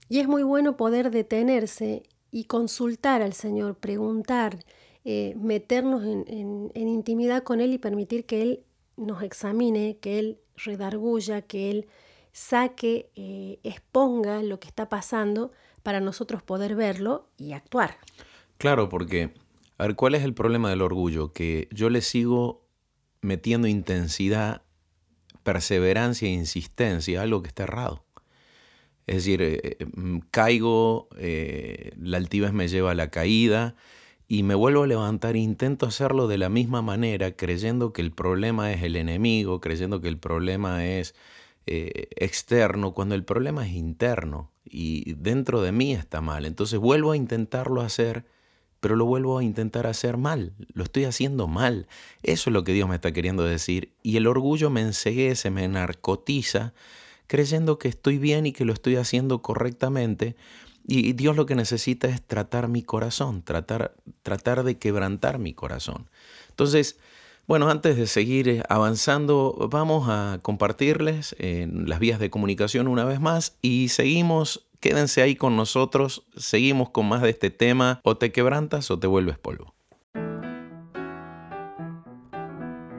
[0.09, 4.59] Y es muy bueno poder detenerse y consultar al Señor, preguntar,
[5.05, 8.65] eh, meternos en, intimidad con Él y permitir que Él
[8.97, 11.87] nos examine, que Él redarguya, que Él
[12.33, 17.99] saque, eh, exponga lo que está pasando para nosotros poder verlo y actuar.
[18.59, 19.35] Claro, porque,
[19.79, 21.33] a ver, ¿cuál es el problema del orgullo?
[21.33, 22.67] Que yo le sigo
[23.21, 24.63] metiendo intensidad,
[25.43, 28.04] perseverancia e insistencia a algo que está errado.
[29.07, 33.77] Es decir, eh, eh, mm, caigo, eh, la altivez me lleva a la caída
[34.29, 38.13] y me vuelvo a levantar e intento hacerlo de la misma manera, creyendo que el
[38.13, 41.15] problema es el enemigo, creyendo que el problema es
[41.67, 46.45] externo, cuando el problema es interno y dentro de mí está mal.
[46.45, 48.27] Entonces vuelvo a intentarlo hacer,
[48.81, 51.87] pero lo vuelvo a intentar hacer mal, lo estoy haciendo mal.
[52.23, 55.67] Eso es lo que Dios me está queriendo decir y el orgullo me enseguece, me
[55.69, 56.75] narcotiza
[57.27, 60.37] creyendo que estoy bien y que lo estoy haciendo correctamente.
[60.87, 66.11] Y Dios lo que necesita es tratar mi corazón, tratar, tratar de quebrantar mi corazón.
[66.51, 66.99] Entonces,
[67.47, 73.05] bueno, antes de seguir eh, avanzando, vamos a compartirles en las vías de comunicación una
[73.05, 78.17] vez más y seguimos, quédense ahí con nosotros, seguimos con más de este tema, o
[78.17, 79.75] te quebrantas o te vuelves polvo.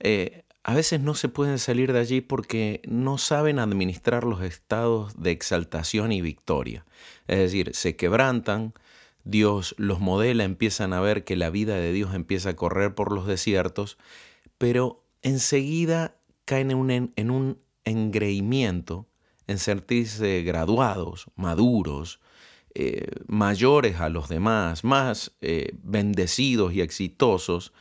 [0.00, 5.14] Eh, a veces no se pueden salir de allí porque no saben administrar los estados
[5.16, 6.84] de exaltación y victoria.
[7.28, 8.74] Es decir, se quebrantan,
[9.22, 13.12] Dios los modela, empiezan a ver que la vida de Dios empieza a correr por
[13.12, 13.96] los desiertos,
[14.58, 19.06] pero enseguida caen en un, en un engreimiento,
[19.46, 22.20] en sentirse graduados, maduros,
[22.74, 27.72] eh, mayores a los demás, más eh, bendecidos y exitosos,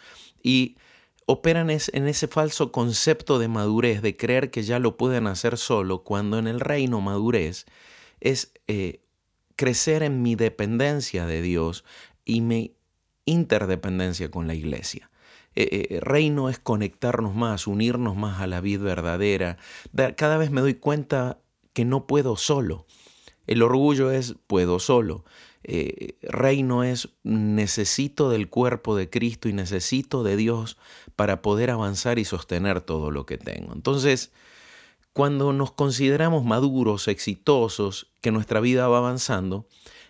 [0.42, 0.78] y
[1.26, 6.04] operan en ese falso concepto de madurez, de creer que ya lo pueden hacer solo,
[6.04, 7.66] cuando en el reino madurez
[8.22, 9.02] es eh,
[9.58, 11.84] crecer en mi dependencia de Dios
[12.24, 12.78] y mi
[13.26, 15.12] interdependencia con la iglesia.
[16.02, 19.58] Reino es conectarnos más, unirnos más a la vida verdadera.
[20.15, 21.39] Cada vez me doy cuenta
[21.74, 22.86] que no puedo solo.
[23.48, 25.24] El orgullo es puedo solo.
[25.63, 30.78] Eh, reino es necesito del cuerpo de Cristo y necesito de Dios
[31.15, 33.74] para poder avanzar y sostener todo lo que tengo.
[33.74, 34.32] Entonces,
[35.12, 39.67] cuando nos consideramos maduros, exitosos, que nuestra vida va avanzando,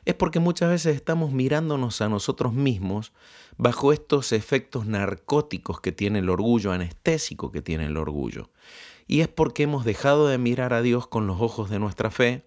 [0.08, 3.12] es porque muchas veces estamos mirándonos a nosotros mismos
[3.58, 8.50] bajo estos efectos narcóticos que tiene el orgullo, anestésico que tiene el orgullo.
[9.06, 12.46] Y es porque hemos dejado de mirar a Dios con los ojos de nuestra fe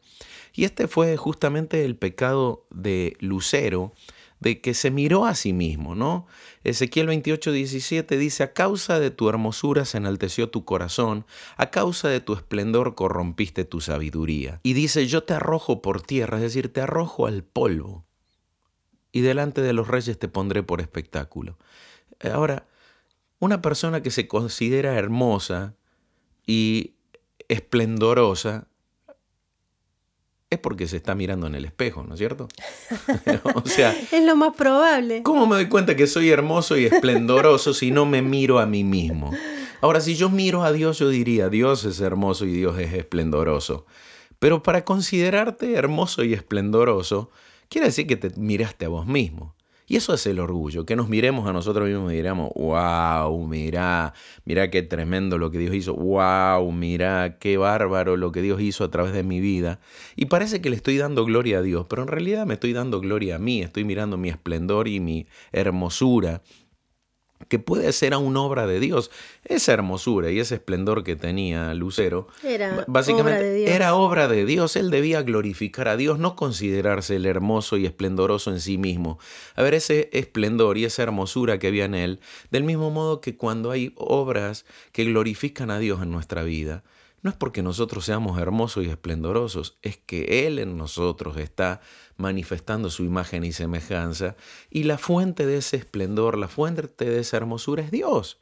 [0.55, 3.93] y este fue justamente el pecado de Lucero,
[4.41, 6.27] de que se miró a sí mismo, ¿no?
[6.65, 11.27] Ezequiel 28, 17 dice, a causa de tu hermosura se enalteció tu corazón,
[11.57, 14.61] a causa de tu esplendor corrompiste tu sabiduría.
[14.63, 18.07] Y dice, yo te arrojo por tierra, es decir, te arrojo al polvo,
[19.13, 21.59] y delante de los reyes te pondré por espectáculo.
[22.33, 22.67] Ahora,
[23.41, 25.75] una persona que se considera hermosa
[26.47, 26.95] y
[27.49, 28.69] esplendorosa,
[30.51, 32.49] es porque se está mirando en el espejo, ¿no es cierto?
[33.55, 35.23] o sea, es lo más probable.
[35.23, 38.83] ¿Cómo me doy cuenta que soy hermoso y esplendoroso si no me miro a mí
[38.83, 39.31] mismo?
[39.81, 43.87] Ahora, si yo miro a Dios, yo diría, Dios es hermoso y Dios es esplendoroso.
[44.41, 47.31] Pero para considerarte hermoso y esplendoroso,
[47.69, 49.55] quiere decir que te miraste a vos mismo.
[49.91, 54.15] Y eso es el orgullo, que nos miremos a nosotros mismos y diramos, wow, mira,
[54.45, 58.85] mira qué tremendo lo que Dios hizo, wow, mira qué bárbaro lo que Dios hizo
[58.85, 59.81] a través de mi vida.
[60.15, 63.01] Y parece que le estoy dando gloria a Dios, pero en realidad me estoy dando
[63.01, 66.41] gloria a mí, estoy mirando mi esplendor y mi hermosura
[67.49, 69.11] que puede ser aún obra de Dios.
[69.45, 74.77] Esa hermosura y ese esplendor que tenía Lucero, era básicamente obra era obra de Dios.
[74.77, 79.19] Él debía glorificar a Dios, no considerarse el hermoso y esplendoroso en sí mismo.
[79.57, 83.37] A ver, ese esplendor y esa hermosura que había en él, del mismo modo que
[83.37, 86.83] cuando hay obras que glorifican a Dios en nuestra vida,
[87.23, 91.81] no es porque nosotros seamos hermosos y esplendorosos, es que Él en nosotros está
[92.17, 94.37] manifestando su imagen y semejanza,
[94.71, 98.39] y la fuente de ese esplendor, la fuente de esa hermosura es Dios.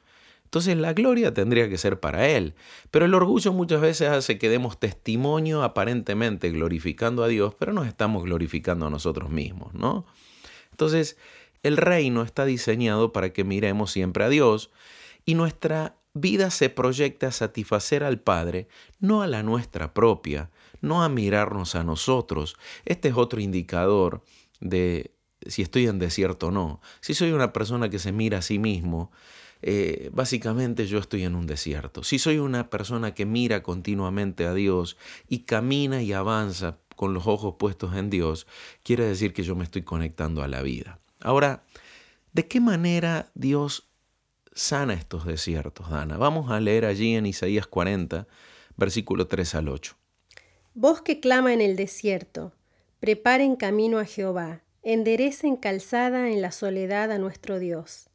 [0.49, 2.55] Entonces la gloria tendría que ser para Él.
[2.91, 7.87] Pero el orgullo muchas veces hace que demos testimonio aparentemente glorificando a Dios, pero nos
[7.87, 10.07] estamos glorificando a nosotros mismos, ¿no?
[10.71, 11.19] Entonces,
[11.63, 14.71] el reino está diseñado para que miremos siempre a Dios
[15.27, 18.69] y nuestra vida se proyecta a satisfacer al Padre,
[18.99, 22.57] no a la nuestra propia, no a mirarnos a nosotros.
[22.85, 24.23] Este es otro indicador
[24.61, 25.15] de
[25.47, 26.81] si estoy en desierto o no.
[27.01, 29.11] Si soy una persona que se mira a sí mismo,
[29.63, 32.03] eh, básicamente yo estoy en un desierto.
[32.03, 34.97] Si soy una persona que mira continuamente a Dios
[35.29, 38.47] y camina y avanza con los ojos puestos en Dios,
[38.83, 40.99] quiere decir que yo me estoy conectando a la vida.
[41.21, 41.65] Ahora,
[42.33, 43.88] ¿de qué manera Dios
[44.59, 46.17] sana estos desiertos, Dana?
[46.17, 48.27] Vamos a leer allí en Isaías 40,
[48.77, 49.97] versículo 3 al 8.
[50.75, 52.53] Voz que clama en el desierto,
[52.99, 58.11] preparen camino a Jehová, enderecen calzada en la soledad a nuestro Dios.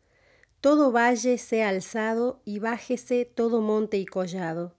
[0.59, 4.75] Todo valle sea alzado y bájese todo monte y collado,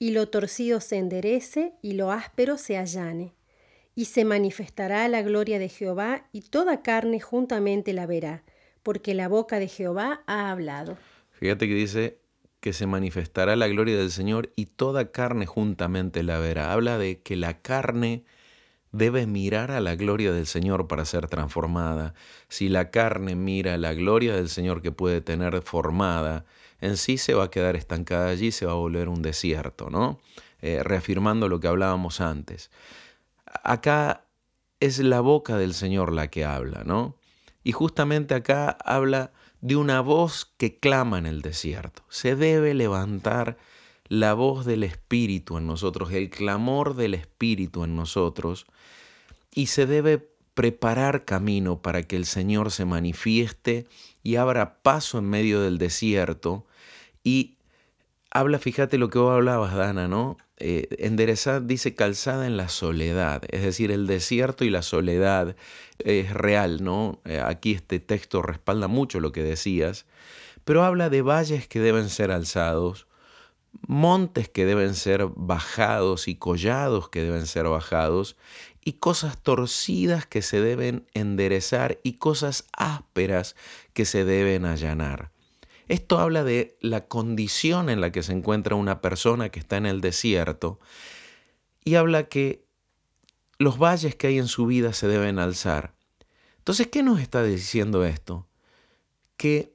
[0.00, 3.34] y lo torcido se enderece y lo áspero se allane.
[3.94, 8.42] Y se manifestará la gloria de Jehová, y toda carne juntamente la verá,
[8.84, 10.96] porque la boca de Jehová ha hablado.
[11.32, 12.18] Fíjate que dice,
[12.64, 16.72] que se manifestará la gloria del Señor y toda carne juntamente la verá.
[16.72, 18.24] Habla de que la carne
[18.90, 22.14] debe mirar a la gloria del Señor para ser transformada.
[22.48, 26.46] Si la carne mira la gloria del Señor que puede tener formada,
[26.80, 30.18] en sí se va a quedar estancada allí, se va a volver un desierto, ¿no?
[30.62, 32.70] Eh, reafirmando lo que hablábamos antes.
[33.44, 34.24] Acá
[34.80, 37.18] es la boca del Señor la que habla, ¿no?
[37.64, 42.02] Y justamente acá habla de una voz que clama en el desierto.
[42.10, 43.56] Se debe levantar
[44.08, 48.66] la voz del Espíritu en nosotros, el clamor del Espíritu en nosotros,
[49.50, 53.86] y se debe preparar camino para que el Señor se manifieste
[54.22, 56.66] y abra paso en medio del desierto.
[57.24, 57.53] Y
[58.34, 60.36] habla, fíjate lo que vos hablabas, Dana, ¿no?
[60.58, 65.56] Eh, enderezad, dice calzada en la soledad, es decir, el desierto y la soledad
[65.98, 67.20] es real, ¿no?
[67.24, 70.06] Eh, aquí este texto respalda mucho lo que decías,
[70.64, 73.06] pero habla de valles que deben ser alzados,
[73.86, 78.36] montes que deben ser bajados y collados que deben ser bajados,
[78.84, 83.56] y cosas torcidas que se deben enderezar y cosas ásperas
[83.92, 85.33] que se deben allanar.
[85.88, 89.86] Esto habla de la condición en la que se encuentra una persona que está en
[89.86, 90.80] el desierto
[91.84, 92.64] y habla que
[93.58, 95.94] los valles que hay en su vida se deben alzar.
[96.58, 98.46] Entonces, ¿qué nos está diciendo esto?
[99.36, 99.74] Que,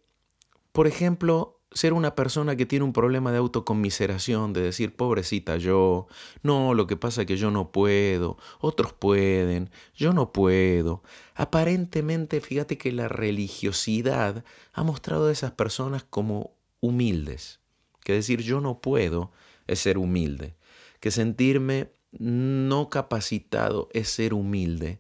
[0.72, 6.08] por ejemplo, ser una persona que tiene un problema de autoconmiseración, de decir, pobrecita yo,
[6.42, 11.04] no, lo que pasa es que yo no puedo, otros pueden, yo no puedo.
[11.40, 17.62] Aparentemente, fíjate que la religiosidad ha mostrado a esas personas como humildes,
[18.04, 19.32] que decir yo no puedo
[19.66, 20.58] es ser humilde,
[21.00, 25.00] que sentirme no capacitado es ser humilde,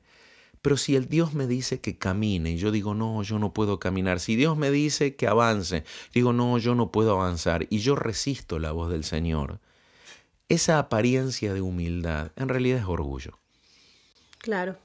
[0.61, 3.77] pero si el Dios me dice que camine y yo digo, no, yo no puedo
[3.77, 5.83] caminar, si Dios me dice que avance,
[6.13, 7.67] digo, no, yo no puedo avanzar.
[7.69, 9.59] Y yo resisto la voz del Señor,
[10.47, 13.37] esa apariencia de humildad en realidad es orgullo.
[14.37, 14.77] Claro.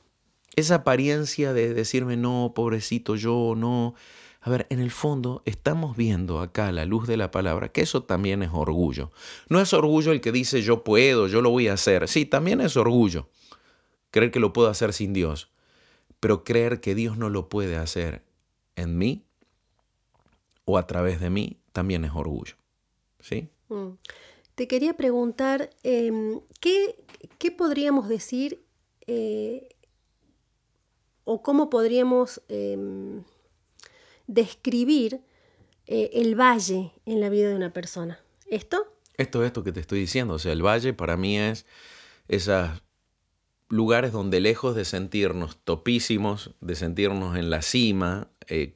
[0.57, 3.95] Esa apariencia de decirme, no, pobrecito, yo no.
[4.41, 8.03] A ver, en el fondo estamos viendo acá la luz de la palabra que eso
[8.03, 9.11] también es orgullo.
[9.49, 12.09] No es orgullo el que dice yo puedo, yo lo voy a hacer.
[12.09, 13.31] Sí, también es orgullo.
[14.11, 15.51] Creer que lo puedo hacer sin Dios.
[16.21, 18.23] Pero creer que Dios no lo puede hacer
[18.77, 19.25] en mí
[20.65, 22.55] o a través de mí también es orgullo.
[23.21, 23.49] ¿Sí?
[23.69, 23.93] Mm.
[24.55, 26.97] Te quería preguntar, em, ¿qué,
[27.57, 28.65] podríamos decir
[29.07, 29.69] eh,
[31.25, 33.23] o cómo podríamos em,
[34.27, 35.21] describir
[35.87, 38.21] eh, el valle en la vida de una persona?
[38.47, 38.87] ¿Esto?
[39.17, 40.35] Esto es esto que te estoy diciendo.
[40.35, 41.67] O sea, el valle para mí es
[42.29, 42.83] esas
[43.69, 48.73] lugares donde lejos de sentirnos topísimos, de sentirnos en la cima, eh,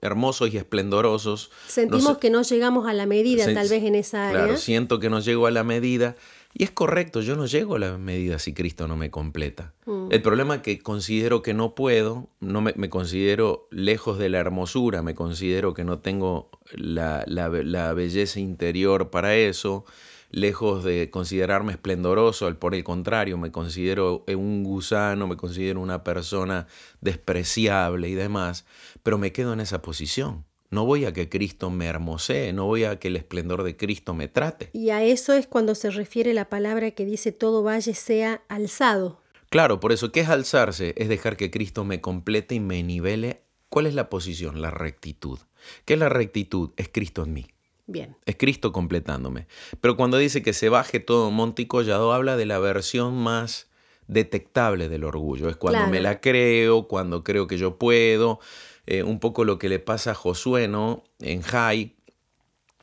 [0.00, 1.50] hermosos y esplendorosos.
[1.68, 4.44] Sentimos que no llegamos a la medida tal vez en esa área.
[4.44, 6.16] Claro, siento que no llego a la medida.
[6.54, 9.72] Y es correcto, yo no llego a la medida si Cristo no me completa.
[9.86, 10.08] Mm.
[10.10, 15.02] El problema es que considero que no puedo, no me, considero lejos de la hermosura,
[15.02, 19.84] me considero que no tengo la, la belleza interior para eso
[20.32, 26.66] lejos de considerarme esplendoroso, por el contrario, me considero un gusano, me considero una persona
[27.00, 28.64] despreciable y demás,
[29.02, 30.44] pero me quedo en esa posición.
[30.72, 34.14] No voy a que Cristo me hermosee, no voy a que el esplendor de Cristo
[34.14, 34.70] me trate.
[34.72, 39.20] Y a eso es cuando se refiere la palabra que dice todo valle sea alzado.
[39.50, 40.94] Claro, por eso, ¿qué es alzarse?
[40.96, 43.42] Es dejar que Cristo me complete y me nivele.
[43.68, 44.62] ¿Cuál es la posición?
[44.62, 45.38] La rectitud.
[45.84, 46.70] ¿Qué es la rectitud?
[46.78, 47.46] Es Cristo en mí.
[47.86, 48.16] Bien.
[48.24, 49.48] Es Cristo completándome.
[49.82, 53.68] Pero cuando dice que se baje todo monte y collado, habla de la versión más
[54.06, 55.50] detectable del orgullo.
[55.50, 58.40] Es cuando me la creo, cuando creo que yo puedo.
[58.86, 61.04] Eh, un poco lo que le pasa a Josué, ¿no?
[61.20, 61.94] En Jai,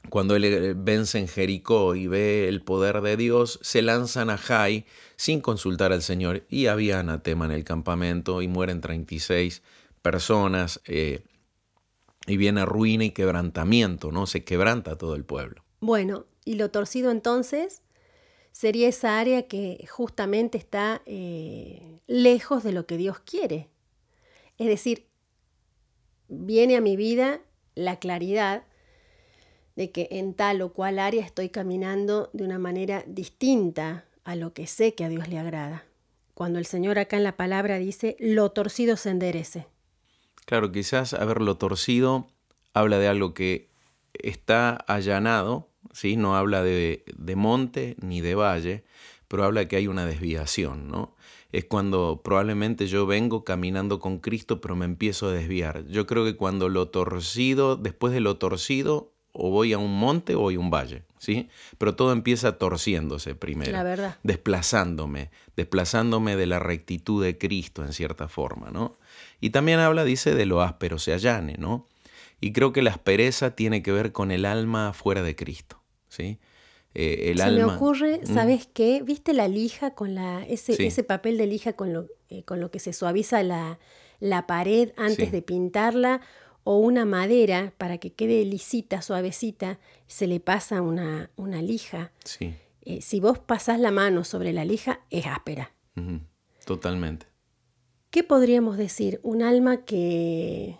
[0.10, 4.38] cuando él eh, vence en Jericó y ve el poder de Dios, se lanzan a
[4.38, 4.86] Jai
[5.18, 6.46] sin consultar al Señor.
[6.50, 9.62] Y había anatema en el campamento y mueren 36
[10.02, 10.80] personas.
[10.86, 11.24] Eh,
[12.28, 14.26] y viene ruina y quebrantamiento, ¿no?
[14.26, 15.64] Se quebranta todo el pueblo.
[15.82, 17.82] Bueno, y lo torcido entonces
[18.52, 21.02] sería esa área que justamente está
[22.08, 23.70] lejos de lo que Dios quiere.
[24.60, 25.09] Es decir,
[26.30, 27.42] viene a mi vida
[27.76, 28.64] la claridad
[29.76, 34.54] de que en tal o cual área estoy caminando de una manera distinta a lo
[34.54, 35.86] que sé que a Dios le agrada.
[36.34, 39.68] Cuando el Señor acá en la palabra dice, lo torcido se enderece.
[40.46, 42.28] Claro, quizás haberlo torcido
[42.74, 43.70] habla de algo que
[44.14, 46.16] está allanado, ¿sí?
[46.16, 48.84] no habla de, de, monte ni de valle,
[49.28, 51.16] pero habla que hay una desviación, ¿no?
[51.52, 55.86] Es cuando probablemente yo vengo caminando con Cristo, pero me empiezo a desviar.
[55.88, 60.36] Yo creo que cuando lo torcido, después de lo torcido, o voy a un monte
[60.36, 61.50] o voy a un valle, ¿sí?
[61.78, 63.72] Pero todo empieza torciéndose primero.
[63.72, 64.18] La verdad.
[64.24, 68.98] Desplazándome, desplazándome de la rectitud de Cristo en cierta forma, ¿no?
[69.40, 71.88] Y también habla, dice, de lo áspero se allane, ¿no?
[72.42, 76.40] Y creo que la aspereza tiene que ver con el alma fuera de Cristo, ¿sí?
[76.96, 78.34] Eh, el Se me ocurre, ¿Mm?
[78.34, 79.02] ¿sabes qué?
[79.04, 82.72] ¿Viste la lija con la, ese, ese papel de lija con lo, eh, con lo
[82.72, 83.80] que se suaviza la,
[84.20, 86.22] la pared antes de pintarla?
[86.64, 92.12] o una madera para que quede lisita, suavecita, se le pasa una, una lija.
[92.24, 92.54] Sí.
[92.82, 95.72] Eh, si vos pasás la mano sobre la lija, es áspera.
[96.66, 97.26] Totalmente.
[98.12, 99.20] ¿Qué podríamos decir?
[99.24, 100.78] Un alma que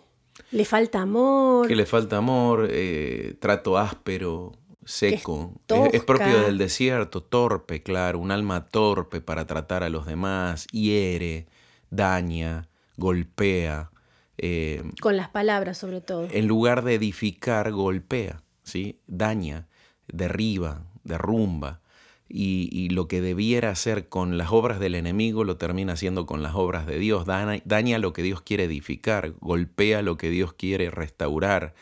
[0.50, 1.68] le falta amor.
[1.68, 4.52] Que le falta amor, eh, trato áspero,
[4.84, 5.60] seco.
[5.92, 8.18] Es, propio del desierto, torpe, claro.
[8.18, 11.46] Un alma torpe para tratar a los demás, hiere,
[11.90, 13.90] daña, golpea.
[14.38, 16.28] Eh, Con las palabras sobre todo.
[16.30, 19.00] En lugar de edificar, golpea, ¿sí?
[19.06, 19.68] daña,
[20.08, 21.80] derriba, derrumba.
[22.32, 26.54] Y, lo que debiera hacer con las obras del enemigo lo termina haciendo con las
[26.54, 27.26] obras de Dios.
[27.26, 31.74] Daña, daña lo que Dios quiere edificar, golpea lo que Dios quiere restaurar.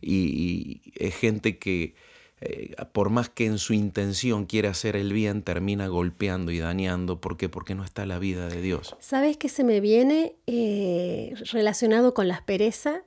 [0.00, 1.96] y es gente que
[2.40, 7.18] eh, por más que en su intención quiera hacer el bien, termina golpeando y dañando.
[7.20, 7.48] ¿Por qué?
[7.48, 8.94] Porque no está la vida de Dios.
[9.00, 13.02] ¿Sabes qué se me viene eh, relacionado con la aspereza?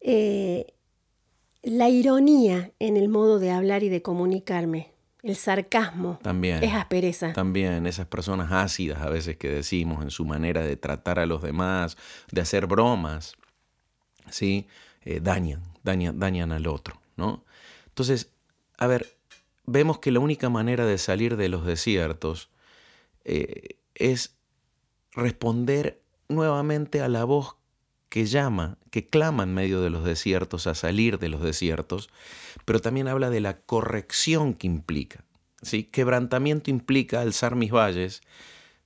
[0.00, 0.74] Eh,
[1.62, 4.92] la ironía en el modo de hablar y de comunicarme.
[5.22, 7.32] El sarcasmo también, es aspereza.
[7.32, 11.40] También esas personas ácidas a veces que decimos en su manera de tratar a los
[11.40, 11.96] demás,
[12.30, 13.32] de hacer bromas,
[14.28, 14.66] ¿sí?
[15.22, 17.42] dañan, dañan, dañan al otro, ¿no?
[17.86, 18.33] Entonces,
[18.78, 19.16] a ver,
[19.66, 22.50] vemos que la única manera de salir de los desiertos
[23.24, 24.36] eh, es
[25.12, 27.56] responder nuevamente a la voz
[28.08, 32.10] que llama, que clama en medio de los desiertos, a salir de los desiertos,
[32.64, 35.24] pero también habla de la corrección que implica.
[35.62, 35.84] ¿sí?
[35.84, 38.22] Quebrantamiento implica alzar mis valles,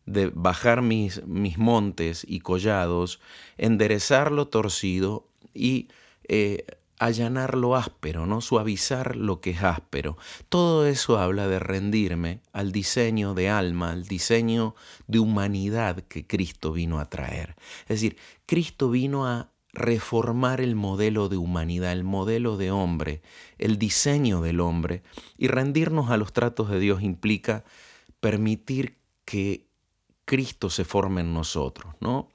[0.06, 3.20] de bajar mis, mis montes y collados,
[3.58, 5.88] enderezar lo torcido y
[6.28, 6.64] eh,
[6.98, 8.40] allanar lo áspero, ¿no?
[8.40, 10.16] Suavizar lo que es áspero.
[10.48, 14.74] Todo eso habla de rendirme al diseño de alma, al diseño
[15.06, 17.56] de humanidad que Cristo vino a traer.
[17.82, 23.22] Es decir, Cristo vino a reformar el modelo de humanidad, el modelo de hombre,
[23.58, 25.02] el diseño del hombre,
[25.36, 27.64] y rendirnos a los tratos de Dios implica
[28.20, 29.68] permitir que
[30.24, 32.28] Cristo se forme en nosotros, ¿no?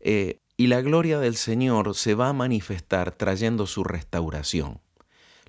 [0.00, 4.80] Eh, y la gloria del Señor se va a manifestar trayendo su restauración.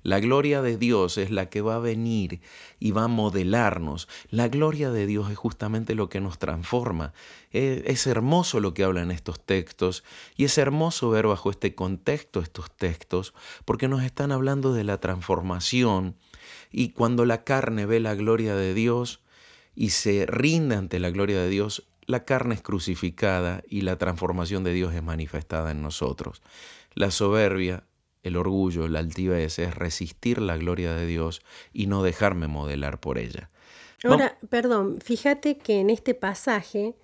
[0.02, 2.40] La gloria de Dios es la que va a venir
[2.78, 4.08] y va a modelarnos.
[4.30, 7.12] La gloria de Dios es justamente lo que nos transforma.
[7.50, 10.04] Es, hermoso lo que habla en estos textos
[10.36, 13.34] y es hermoso ver bajo este contexto estos textos
[13.64, 16.14] porque nos están hablando de la transformación
[16.70, 19.20] y cuando la carne ve la gloria de Dios
[19.74, 24.64] y se rinde ante la gloria de Dios, la carne es crucificada y la transformación
[24.64, 26.42] de Dios es manifestada en nosotros.
[26.94, 27.84] La soberbia,
[28.22, 31.42] el orgullo, la altivez es resistir la gloria de Dios
[31.72, 33.50] y no dejarme modelar por ella.
[34.04, 36.96] Ahora, perdón, fíjate que en este pasaje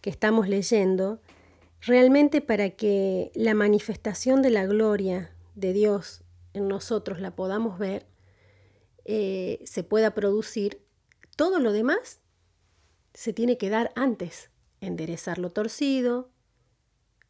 [0.00, 1.20] que estamos leyendo,
[1.80, 6.22] realmente para que la manifestación de la gloria de Dios
[6.52, 8.06] en nosotros la podamos ver,
[9.06, 10.82] eh, se pueda producir,
[11.36, 12.20] todo lo demás
[13.14, 14.50] se tiene que dar antes.
[14.80, 16.30] Enderezar lo torcido,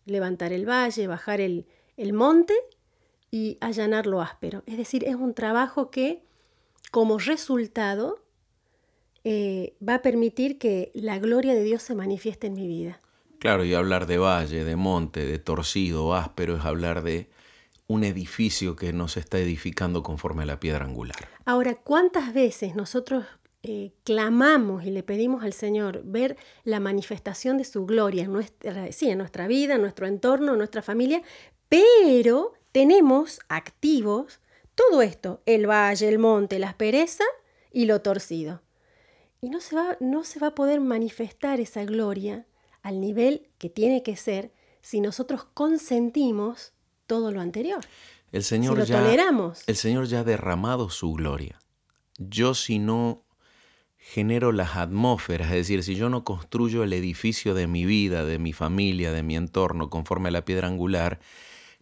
[0.06, 1.66] levantar el valle, bajar el,
[2.12, 2.54] monte
[3.30, 4.64] y allanar lo áspero.
[4.66, 6.24] Es decir, es un trabajo que
[6.90, 8.24] como resultado
[9.22, 13.00] eh, va a permitir que la gloria de Dios se manifieste en mi vida.
[13.38, 17.28] Claro, y hablar de valle, de monte, de torcido, áspero, es hablar de
[17.86, 21.28] un edificio que nos está edificando conforme a la piedra angular.
[21.44, 23.26] Ahora, ¿cuántas veces nosotros
[23.66, 28.92] eh, clamamos y le pedimos al Señor ver la manifestación de su gloria en nuestra,
[28.92, 31.22] sí, en nuestra vida, en nuestro entorno, en nuestra familia,
[31.68, 34.40] pero tenemos activos
[34.74, 37.24] todo esto, el valle, el monte, la aspereza
[37.72, 38.60] y lo torcido.
[39.40, 42.46] Y no se va, no se va a poder manifestar esa gloria
[42.82, 44.52] al nivel que tiene que ser
[44.82, 46.72] si nosotros consentimos
[47.06, 47.84] todo lo anterior.
[48.30, 49.62] El Señor lo ya, toleramos.
[49.66, 51.60] El Señor ya ha derramado su gloria.
[52.18, 53.23] Yo si no
[54.06, 58.38] genero las atmósferas, es decir, si yo no construyo el edificio de mi vida, de
[58.38, 61.20] mi familia, de mi entorno conforme a la piedra angular,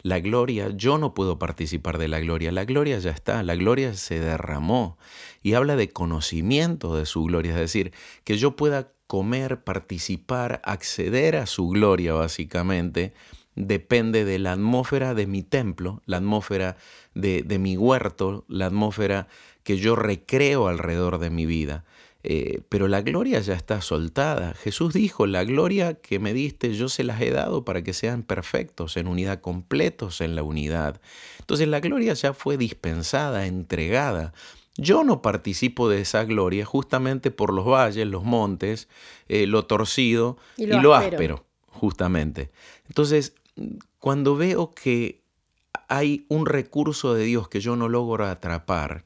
[0.02, 3.94] la gloria, yo no puedo participar de la gloria, la gloria ya está, la gloria
[3.94, 4.98] se derramó
[5.42, 7.92] y habla de conocimiento de su gloria, es decir,
[8.22, 13.14] que yo pueda comer, participar, acceder a su gloria básicamente,
[13.56, 16.76] depende de la atmósfera de mi templo, la atmósfera
[17.14, 19.26] de, de mi huerto, la atmósfera
[19.64, 21.84] que yo recreo alrededor de mi vida.
[22.24, 24.54] Eh, pero la gloria ya está soltada.
[24.54, 28.22] Jesús dijo, la gloria que me diste yo se las he dado para que sean
[28.22, 31.00] perfectos, en unidad, completos en la unidad.
[31.40, 34.32] Entonces la gloria ya fue dispensada, entregada.
[34.76, 38.88] Yo no participo de esa gloria justamente por los valles, los montes,
[39.28, 41.44] eh, lo torcido y lo, áspero.
[41.68, 42.50] justamente.
[42.88, 43.34] Entonces,
[43.98, 45.20] cuando veo que
[45.88, 49.04] hay un recurso de Dios que yo no logro atrapar,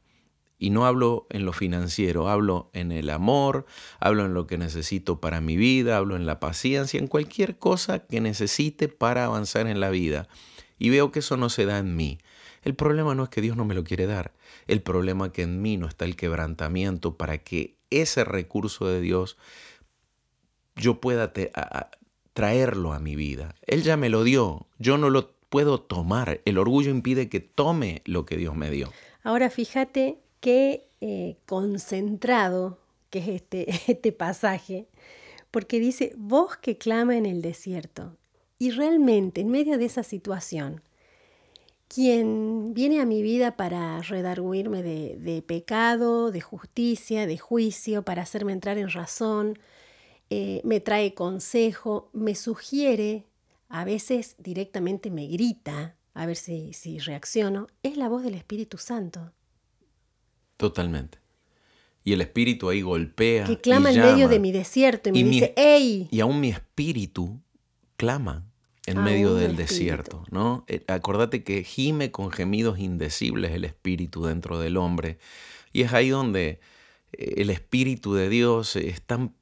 [0.58, 3.66] y no hablo en lo financiero, hablo en el amor,
[4.00, 8.00] hablo en lo que necesito para mi vida, hablo en la paciencia, en cualquier cosa
[8.00, 10.28] que necesite para avanzar en la vida.
[10.78, 12.18] Y veo que eso no se da en mí.
[12.62, 14.32] El problema no es que Dios no me lo quiere dar.
[14.66, 19.00] El problema es que en mí no está el quebrantamiento para que ese recurso de
[19.00, 19.36] Dios
[20.74, 21.32] yo pueda
[22.32, 23.54] traerlo a mi vida.
[23.66, 24.66] Él ya me lo dio.
[24.78, 26.40] Yo no lo puedo tomar.
[26.44, 28.92] El orgullo impide que tome lo que Dios me dio.
[29.22, 32.78] Ahora fíjate qué eh, concentrado
[33.10, 34.86] que es este, este pasaje,
[35.50, 38.16] porque dice, voz que clama en el desierto.
[38.56, 40.82] Y realmente, en medio de esa situación,
[41.88, 48.52] quien viene a mi vida para redarguirme de, pecado, de justicia, de juicio, para hacerme
[48.52, 49.58] entrar en razón,
[50.30, 53.24] eh, me trae consejo, me sugiere,
[53.68, 58.78] a veces directamente me grita, a ver si, si reacciono, es la voz del Espíritu
[58.78, 59.32] Santo.
[60.56, 61.18] Totalmente.
[62.04, 63.44] Y el espíritu ahí golpea.
[63.44, 66.08] Que clama en medio de mi desierto y me dice, ¡Ey!
[66.10, 67.40] Y aún mi espíritu
[67.96, 68.44] clama
[68.86, 70.64] en medio del desierto, ¿no?
[70.68, 75.18] Eh, acordate que gime con gemidos indecibles el espíritu dentro del hombre.
[75.72, 76.60] Y es ahí donde
[77.12, 79.34] eh, el espíritu de Dios es tan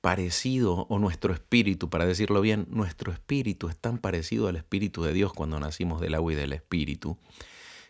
[0.00, 5.12] parecido, o nuestro espíritu, para decirlo bien, nuestro espíritu es tan parecido al espíritu de
[5.12, 7.18] Dios cuando nacimos del agua y del espíritu,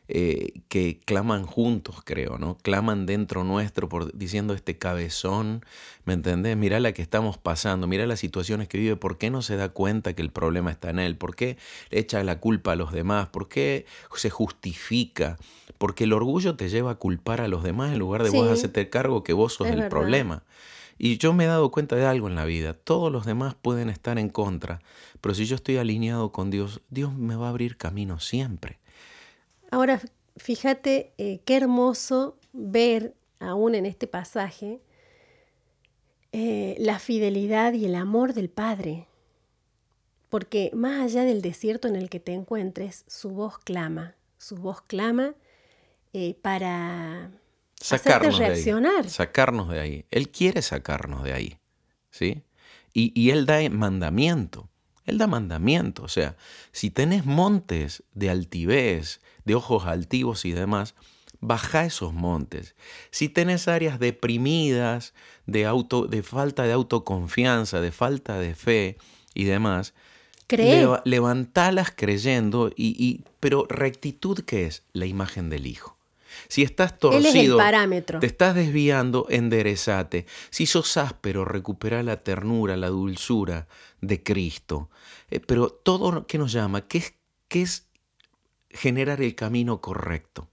[0.08, 2.58] eh, que claman juntos, creo, ¿no?
[2.58, 5.64] Claman dentro nuestro por, diciendo este cabezón,
[6.04, 6.56] ¿me entendés?
[6.56, 9.68] Mira la que estamos pasando, mira las situaciones que vive, ¿por qué no se da
[9.68, 11.16] cuenta que el problema está en él?
[11.16, 11.56] ¿Por qué
[11.90, 13.28] le echa la culpa a los demás?
[13.28, 13.86] ¿Por qué
[14.16, 15.38] se justifica?
[15.78, 18.90] Porque el orgullo te lleva a culpar a los demás en lugar de vos hacerte
[18.90, 20.42] cargo que vos sos el problema.
[20.98, 22.74] Y yo me he dado cuenta de algo en la vida.
[22.74, 24.80] Todos los demás pueden estar en contra,
[25.20, 28.81] pero si yo estoy alineado con Dios, Dios me va a abrir camino siempre.
[29.72, 30.02] Ahora,
[30.36, 34.82] fíjate eh, qué hermoso ver aún en este pasaje
[36.30, 39.08] eh, la fidelidad y el amor del Padre.
[40.28, 44.82] Porque más allá del desierto en el que te encuentres, su voz clama, su voz
[44.82, 45.34] clama
[46.12, 47.30] eh, para
[47.80, 49.04] sacarnos reaccionar.
[49.04, 50.04] De sacarnos de ahí.
[50.10, 51.58] Él quiere sacarnos de ahí.
[52.10, 52.42] ¿Sí?
[52.92, 54.68] Y, y Él da mandamiento.
[55.04, 56.02] Él da mandamiento.
[56.02, 56.36] O sea,
[56.72, 60.94] si tenés montes de altivez, de ojos altivos y demás,
[61.40, 62.74] baja esos montes.
[63.10, 65.12] Si tenés áreas deprimidas,
[65.46, 68.96] de, auto, de falta de autoconfianza, de falta de fe
[69.34, 69.92] y demás,
[71.04, 74.82] levantalas creyendo, y, y, pero rectitud, ¿qué es?
[74.92, 75.96] La imagen del Hijo.
[76.48, 77.58] Si estás torcido,
[78.20, 80.26] te estás desviando, enderezate.
[80.50, 83.66] Si sos áspero, recupera la ternura, la dulzura
[84.00, 84.90] de Cristo.
[85.30, 87.14] Eh, pero todo que nos llama, ¿qué es,
[87.48, 87.86] qué es
[88.70, 90.48] generar el camino correcto?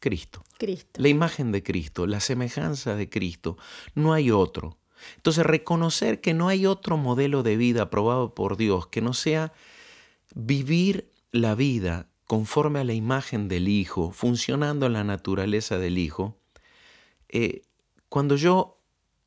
[0.00, 0.44] Cristo.
[0.58, 1.00] Cristo.
[1.00, 3.56] La imagen de Cristo, la semejanza de Cristo.
[3.94, 4.78] No hay otro.
[5.16, 9.52] Entonces, reconocer que no hay otro modelo de vida aprobado por Dios que no sea
[10.34, 16.36] vivir la vida conforme a la imagen del Hijo, funcionando en la naturaleza del Hijo,
[17.28, 17.62] eh,
[18.08, 18.78] cuando yo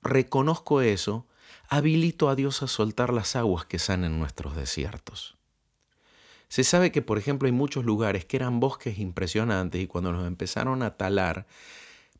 [0.01, 1.27] reconozco eso,
[1.69, 5.37] habilito a Dios a soltar las aguas que sanen nuestros desiertos.
[6.49, 10.25] Se sabe que, por ejemplo, hay muchos lugares que eran bosques impresionantes y cuando los
[10.25, 11.45] empezaron a talar,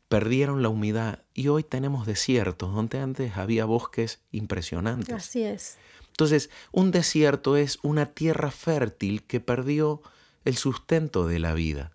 [0.08, 5.14] perdieron la humedad y hoy tenemos desiertos donde antes había bosques impresionantes.
[5.14, 5.78] Así es.
[6.08, 10.02] Entonces, un desierto es una tierra fértil que perdió
[10.48, 11.92] el sustento de la vida.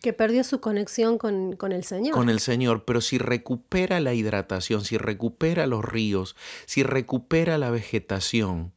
[0.00, 2.14] Que perdió su conexión con, con, el Señor.
[2.14, 6.34] Con el Señor, pero si recupera la hidratación, si recupera los ríos,
[6.64, 8.72] si recupera la vegetación,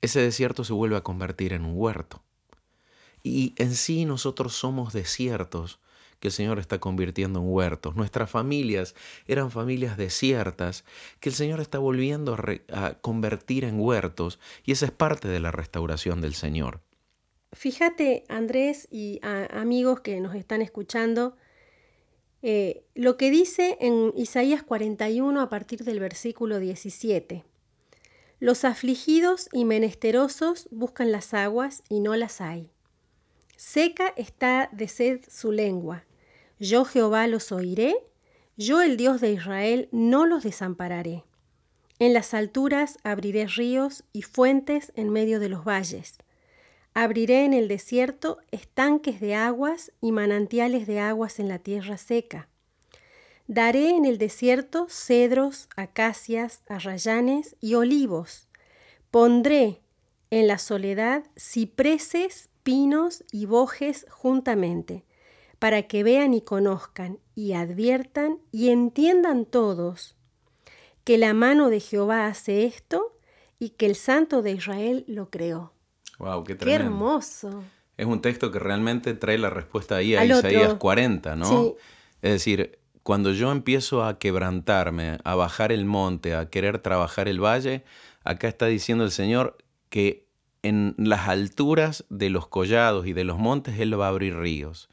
[0.00, 2.22] ese desierto se vuelve a convertir en un huerto.
[3.24, 5.80] Y en sí nosotros somos desiertos
[6.20, 7.96] que el Señor está convirtiendo en huertos.
[7.96, 8.94] Nuestras familias
[9.26, 10.84] eran familias desiertas
[11.18, 15.40] que el Señor está volviendo a, a convertir en huertos y esa es parte de
[15.40, 16.80] la restauración del Señor.
[17.52, 21.36] Fíjate, Andrés y amigos que nos están escuchando,
[22.40, 27.44] eh, lo que dice en Isaías 41 a partir del versículo 17.
[28.40, 32.70] Los afligidos y menesterosos buscan las aguas y no las hay.
[33.56, 36.04] Seca está de sed su lengua.
[36.58, 37.94] Yo Jehová los oiré,
[38.56, 41.22] yo el Dios de Israel no los desampararé.
[42.00, 46.16] En las alturas abriré ríos y fuentes en medio de los valles.
[46.94, 52.48] Abriré en el desierto estanques de aguas y manantiales de aguas en la tierra seca.
[53.46, 58.48] Daré en el desierto cedros, acacias, arrayanes y olivos.
[59.10, 59.80] Pondré
[60.30, 65.04] en la soledad cipreses, pinos y bojes juntamente,
[65.58, 70.14] para que vean y conozcan y adviertan y entiendan todos
[71.04, 73.18] que la mano de Jehová hace esto
[73.58, 75.72] y que el Santo de Israel lo creó.
[76.22, 77.64] Wow, qué, qué hermoso.
[77.96, 81.74] Es un texto que realmente trae la respuesta ahí a Isaías 40, ¿no?
[82.22, 87.42] Es decir, cuando yo empiezo a quebrantarme, a bajar el monte, a querer trabajar el
[87.42, 87.82] valle,
[88.22, 89.58] acá está diciendo el Señor
[89.88, 90.28] que
[90.62, 94.88] en las alturas de los collados y de los montes Él va a abrir ríos,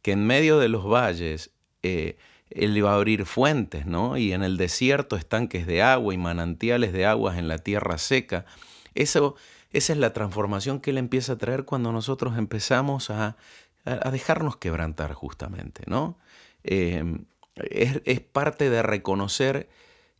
[0.00, 1.50] que en medio de los valles
[1.82, 2.16] eh,
[2.48, 4.16] él iba a abrir fuentes, ¿no?
[4.16, 8.46] Y en el desierto estanques de agua y manantiales de aguas en la tierra seca.
[8.94, 9.36] Eso,
[9.72, 13.36] esa es la transformación que Él empieza a traer cuando nosotros empezamos a,
[13.84, 16.18] a dejarnos quebrantar justamente, ¿no?
[16.64, 17.24] Em,
[17.56, 19.68] es, es, parte de reconocer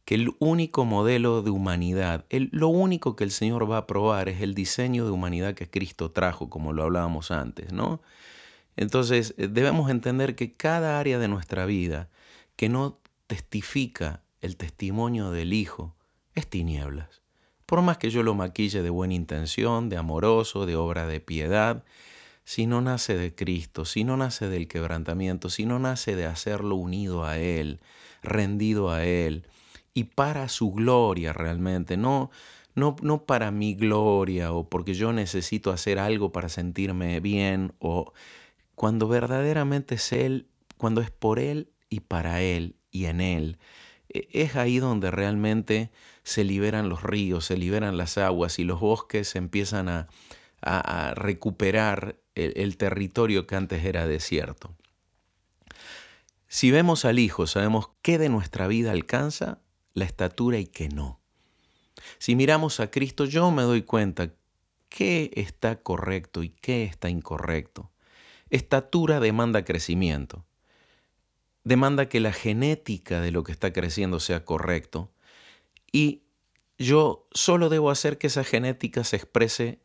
[0.05, 4.29] que el único modelo de humanidad, el, lo único que el Señor va a probar
[4.29, 8.01] es el diseño de humanidad que Cristo trajo, como lo hablábamos antes, ¿no?
[8.77, 12.09] Entonces debemos entender que cada área de nuestra vida
[12.57, 15.95] que no testifica el testimonio del Hijo
[16.35, 17.20] es tinieblas.
[17.71, 21.85] Por más que yo lo maquille de buena intención, de amoroso, de obra de piedad,
[22.43, 26.75] si no nace de Cristo, si no nace del quebrantamiento, si no nace de hacerlo
[26.75, 27.79] unido a Él,
[28.25, 29.47] rendido a Él,
[29.95, 32.33] y para su gloria realmente, no,
[32.75, 38.13] no, no para mi gloria o porque yo necesito hacer algo para sentirme bien, o
[38.75, 43.59] cuando verdaderamente es Él, cuando es por Él y para Él y en Él.
[44.13, 45.91] E, es ahí donde realmente
[46.23, 50.09] se liberan los ríos, se liberan las aguas y los bosques empiezan a,
[51.15, 54.77] recuperar el, el territorio que antes era desierto.
[56.49, 59.63] Si vemos al Hijo, sabemos qué de nuestra vida alcanza
[59.95, 61.19] la estatura y qué no.
[62.19, 64.35] Si miramos a Cristo, yo me doy cuenta
[64.91, 67.91] qué está correcto y qué está incorrecto.
[68.51, 70.45] Estatura demanda crecimiento
[71.65, 75.11] demanda que la genética de lo que está creciendo sea correcto
[75.93, 76.23] y
[76.79, 79.81] yo solo debo hacer que esa genética se exprese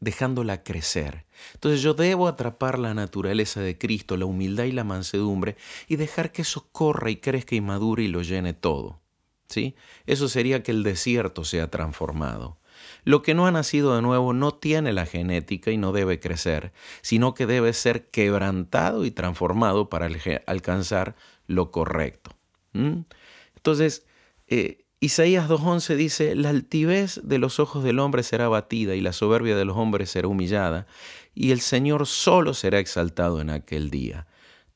[0.00, 1.24] dejándola crecer.
[1.54, 5.56] Entonces yo debo atrapar la naturaleza de Cristo, la humildad y la mansedumbre
[5.88, 9.00] y dejar que eso corra y crezca y madure y lo llene todo.
[9.48, 9.76] ¿Sí?
[10.06, 12.58] Eso sería que el desierto sea transformado.
[13.04, 16.72] Lo que no ha nacido de nuevo no tiene la genética y no debe crecer,
[17.02, 20.08] sino que debe ser quebrantado y transformado para
[20.46, 21.14] alcanzar
[21.46, 22.32] lo correcto.
[22.72, 24.06] Entonces,
[24.48, 29.12] eh, Isaías 2.11 dice, la altivez de los ojos del hombre será batida y la
[29.12, 30.86] soberbia de los hombres será humillada,
[31.34, 34.26] y el Señor solo será exaltado en aquel día.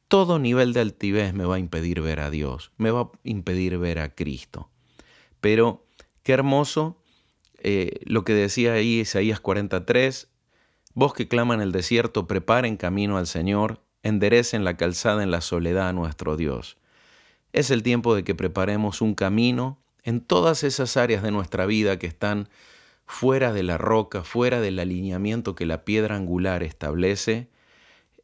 [0.07, 3.79] Todo nivel de altivez me va a impedir ver a Dios, me va a impedir
[3.79, 4.71] ver a Cristo.
[5.41, 5.87] Pero
[6.23, 7.03] qué hermoso
[7.59, 10.29] eh, lo que decía ahí Isaías 43,
[10.95, 15.89] vos que claman el desierto, preparen camino al Señor, enderecen la calzada en la soledad
[15.89, 16.79] a nuestro Dios.
[17.53, 21.99] Es el tiempo de que preparemos un camino en todas esas áreas de nuestra vida
[21.99, 22.49] que están
[23.07, 27.49] fuera de la roca, fuera del alineamiento que la piedra angular establece.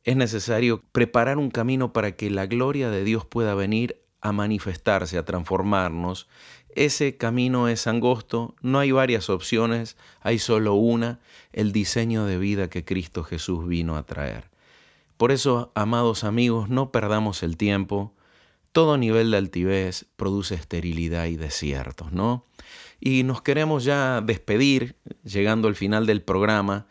[0.05, 5.19] Es necesario preparar un camino para que la gloria de Dios pueda venir a manifestarse,
[5.19, 6.29] a transformarnos
[6.77, 11.21] ese camino es angosto, no hay varias opciones, hay solo una,
[11.53, 14.51] el diseño de vida que Cristo Jesús vino a traer.
[15.17, 18.13] Por eso, amados amigos, no perdamos el tiempo.
[18.73, 22.45] Todo nivel de altivez produce esterilidad y desiertos, ¿no?
[23.01, 26.87] Y nos queremos ya despedir, llegando al final del programa,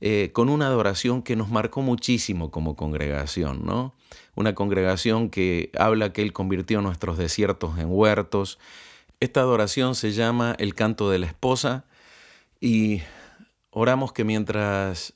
[0.00, 3.94] eh, con una adoración que nos marcó muchísimo como congregación, ¿no?
[4.34, 8.58] Una congregación que habla que Él convirtió nuestros desiertos en huertos,
[9.22, 11.84] esta adoración se llama el canto de la esposa
[12.60, 13.02] y
[13.70, 15.14] oramos que mientras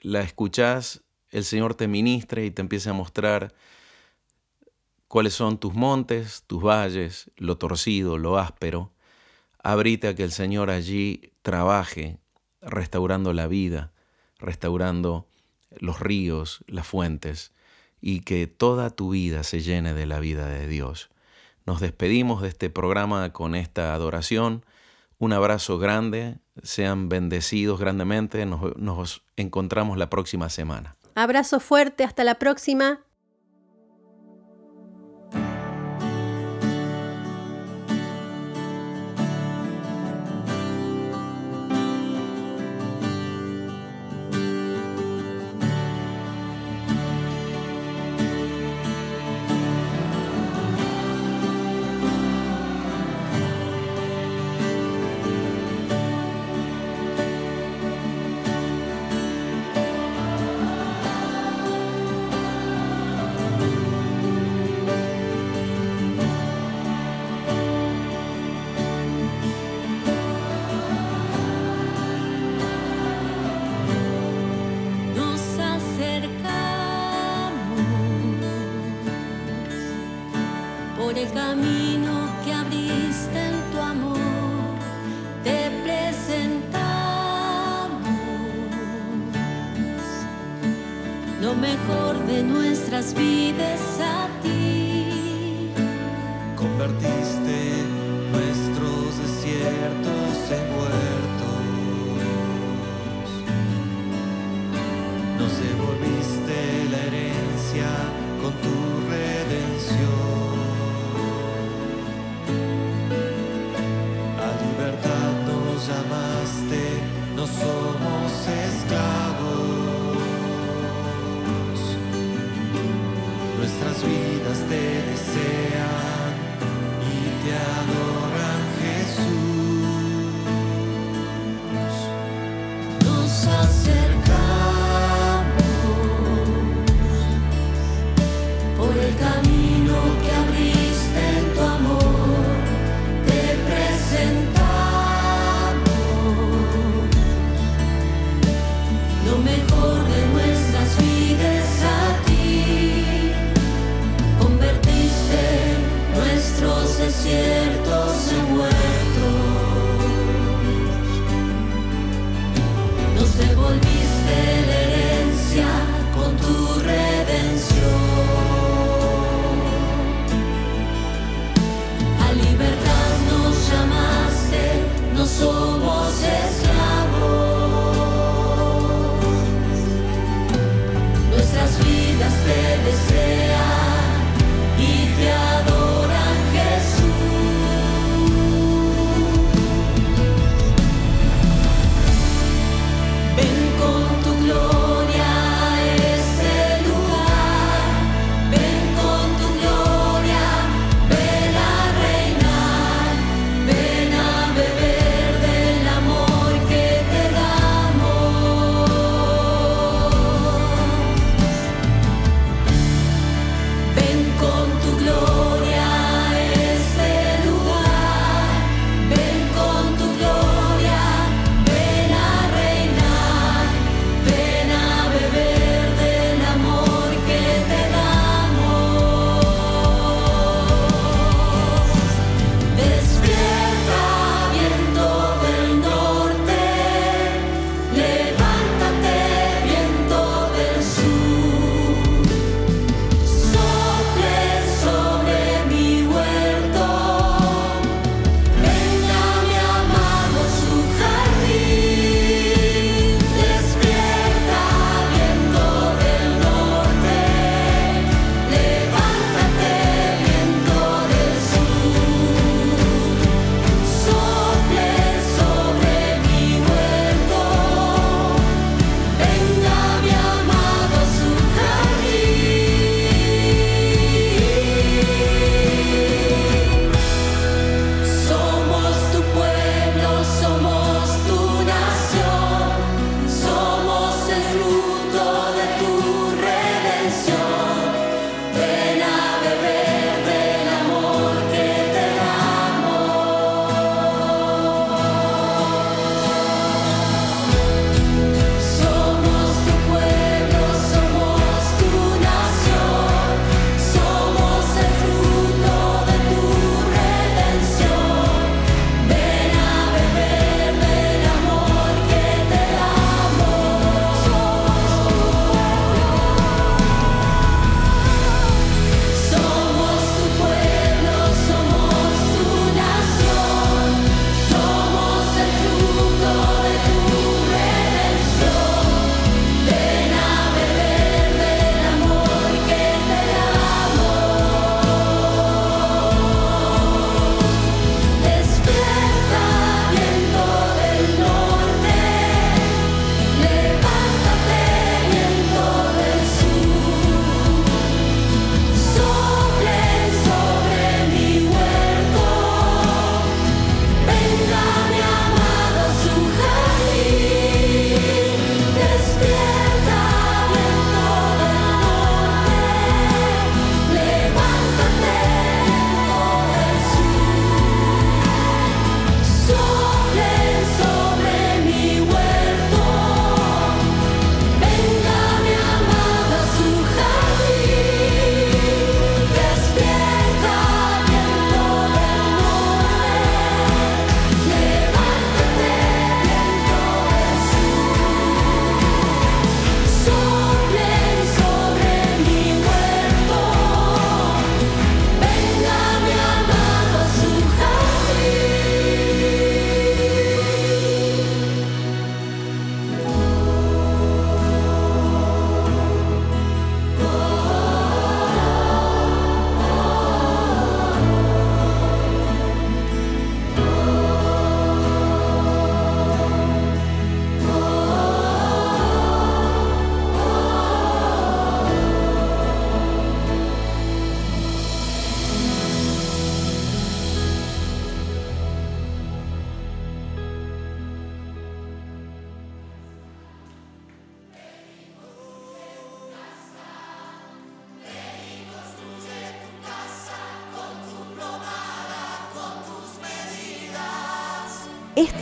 [0.00, 3.52] la escuchás, el Señor te ministre y te empiece a mostrar
[5.06, 8.90] cuáles son tus montes, tus valles, lo torcido, lo áspero.
[9.62, 12.20] Abrite a que el Señor allí trabaje
[12.62, 13.92] restaurando la vida,
[14.38, 15.28] restaurando
[15.78, 17.52] los ríos, las fuentes,
[18.00, 21.11] y que toda tu vida se llene de la vida de Dios.
[21.66, 24.64] Nos despedimos de este programa con esta adoración.
[25.18, 30.96] Un abrazo grande, sean bendecidos grandemente, nos, encontramos la próxima semana.
[31.14, 33.00] Abrazo fuerte, hasta la próxima.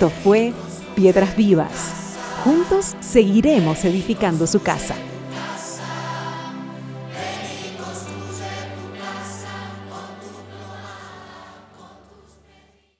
[0.00, 0.54] Esto fue
[0.96, 2.16] Piedras Vivas.
[2.42, 4.94] Juntos seguiremos edificando su casa.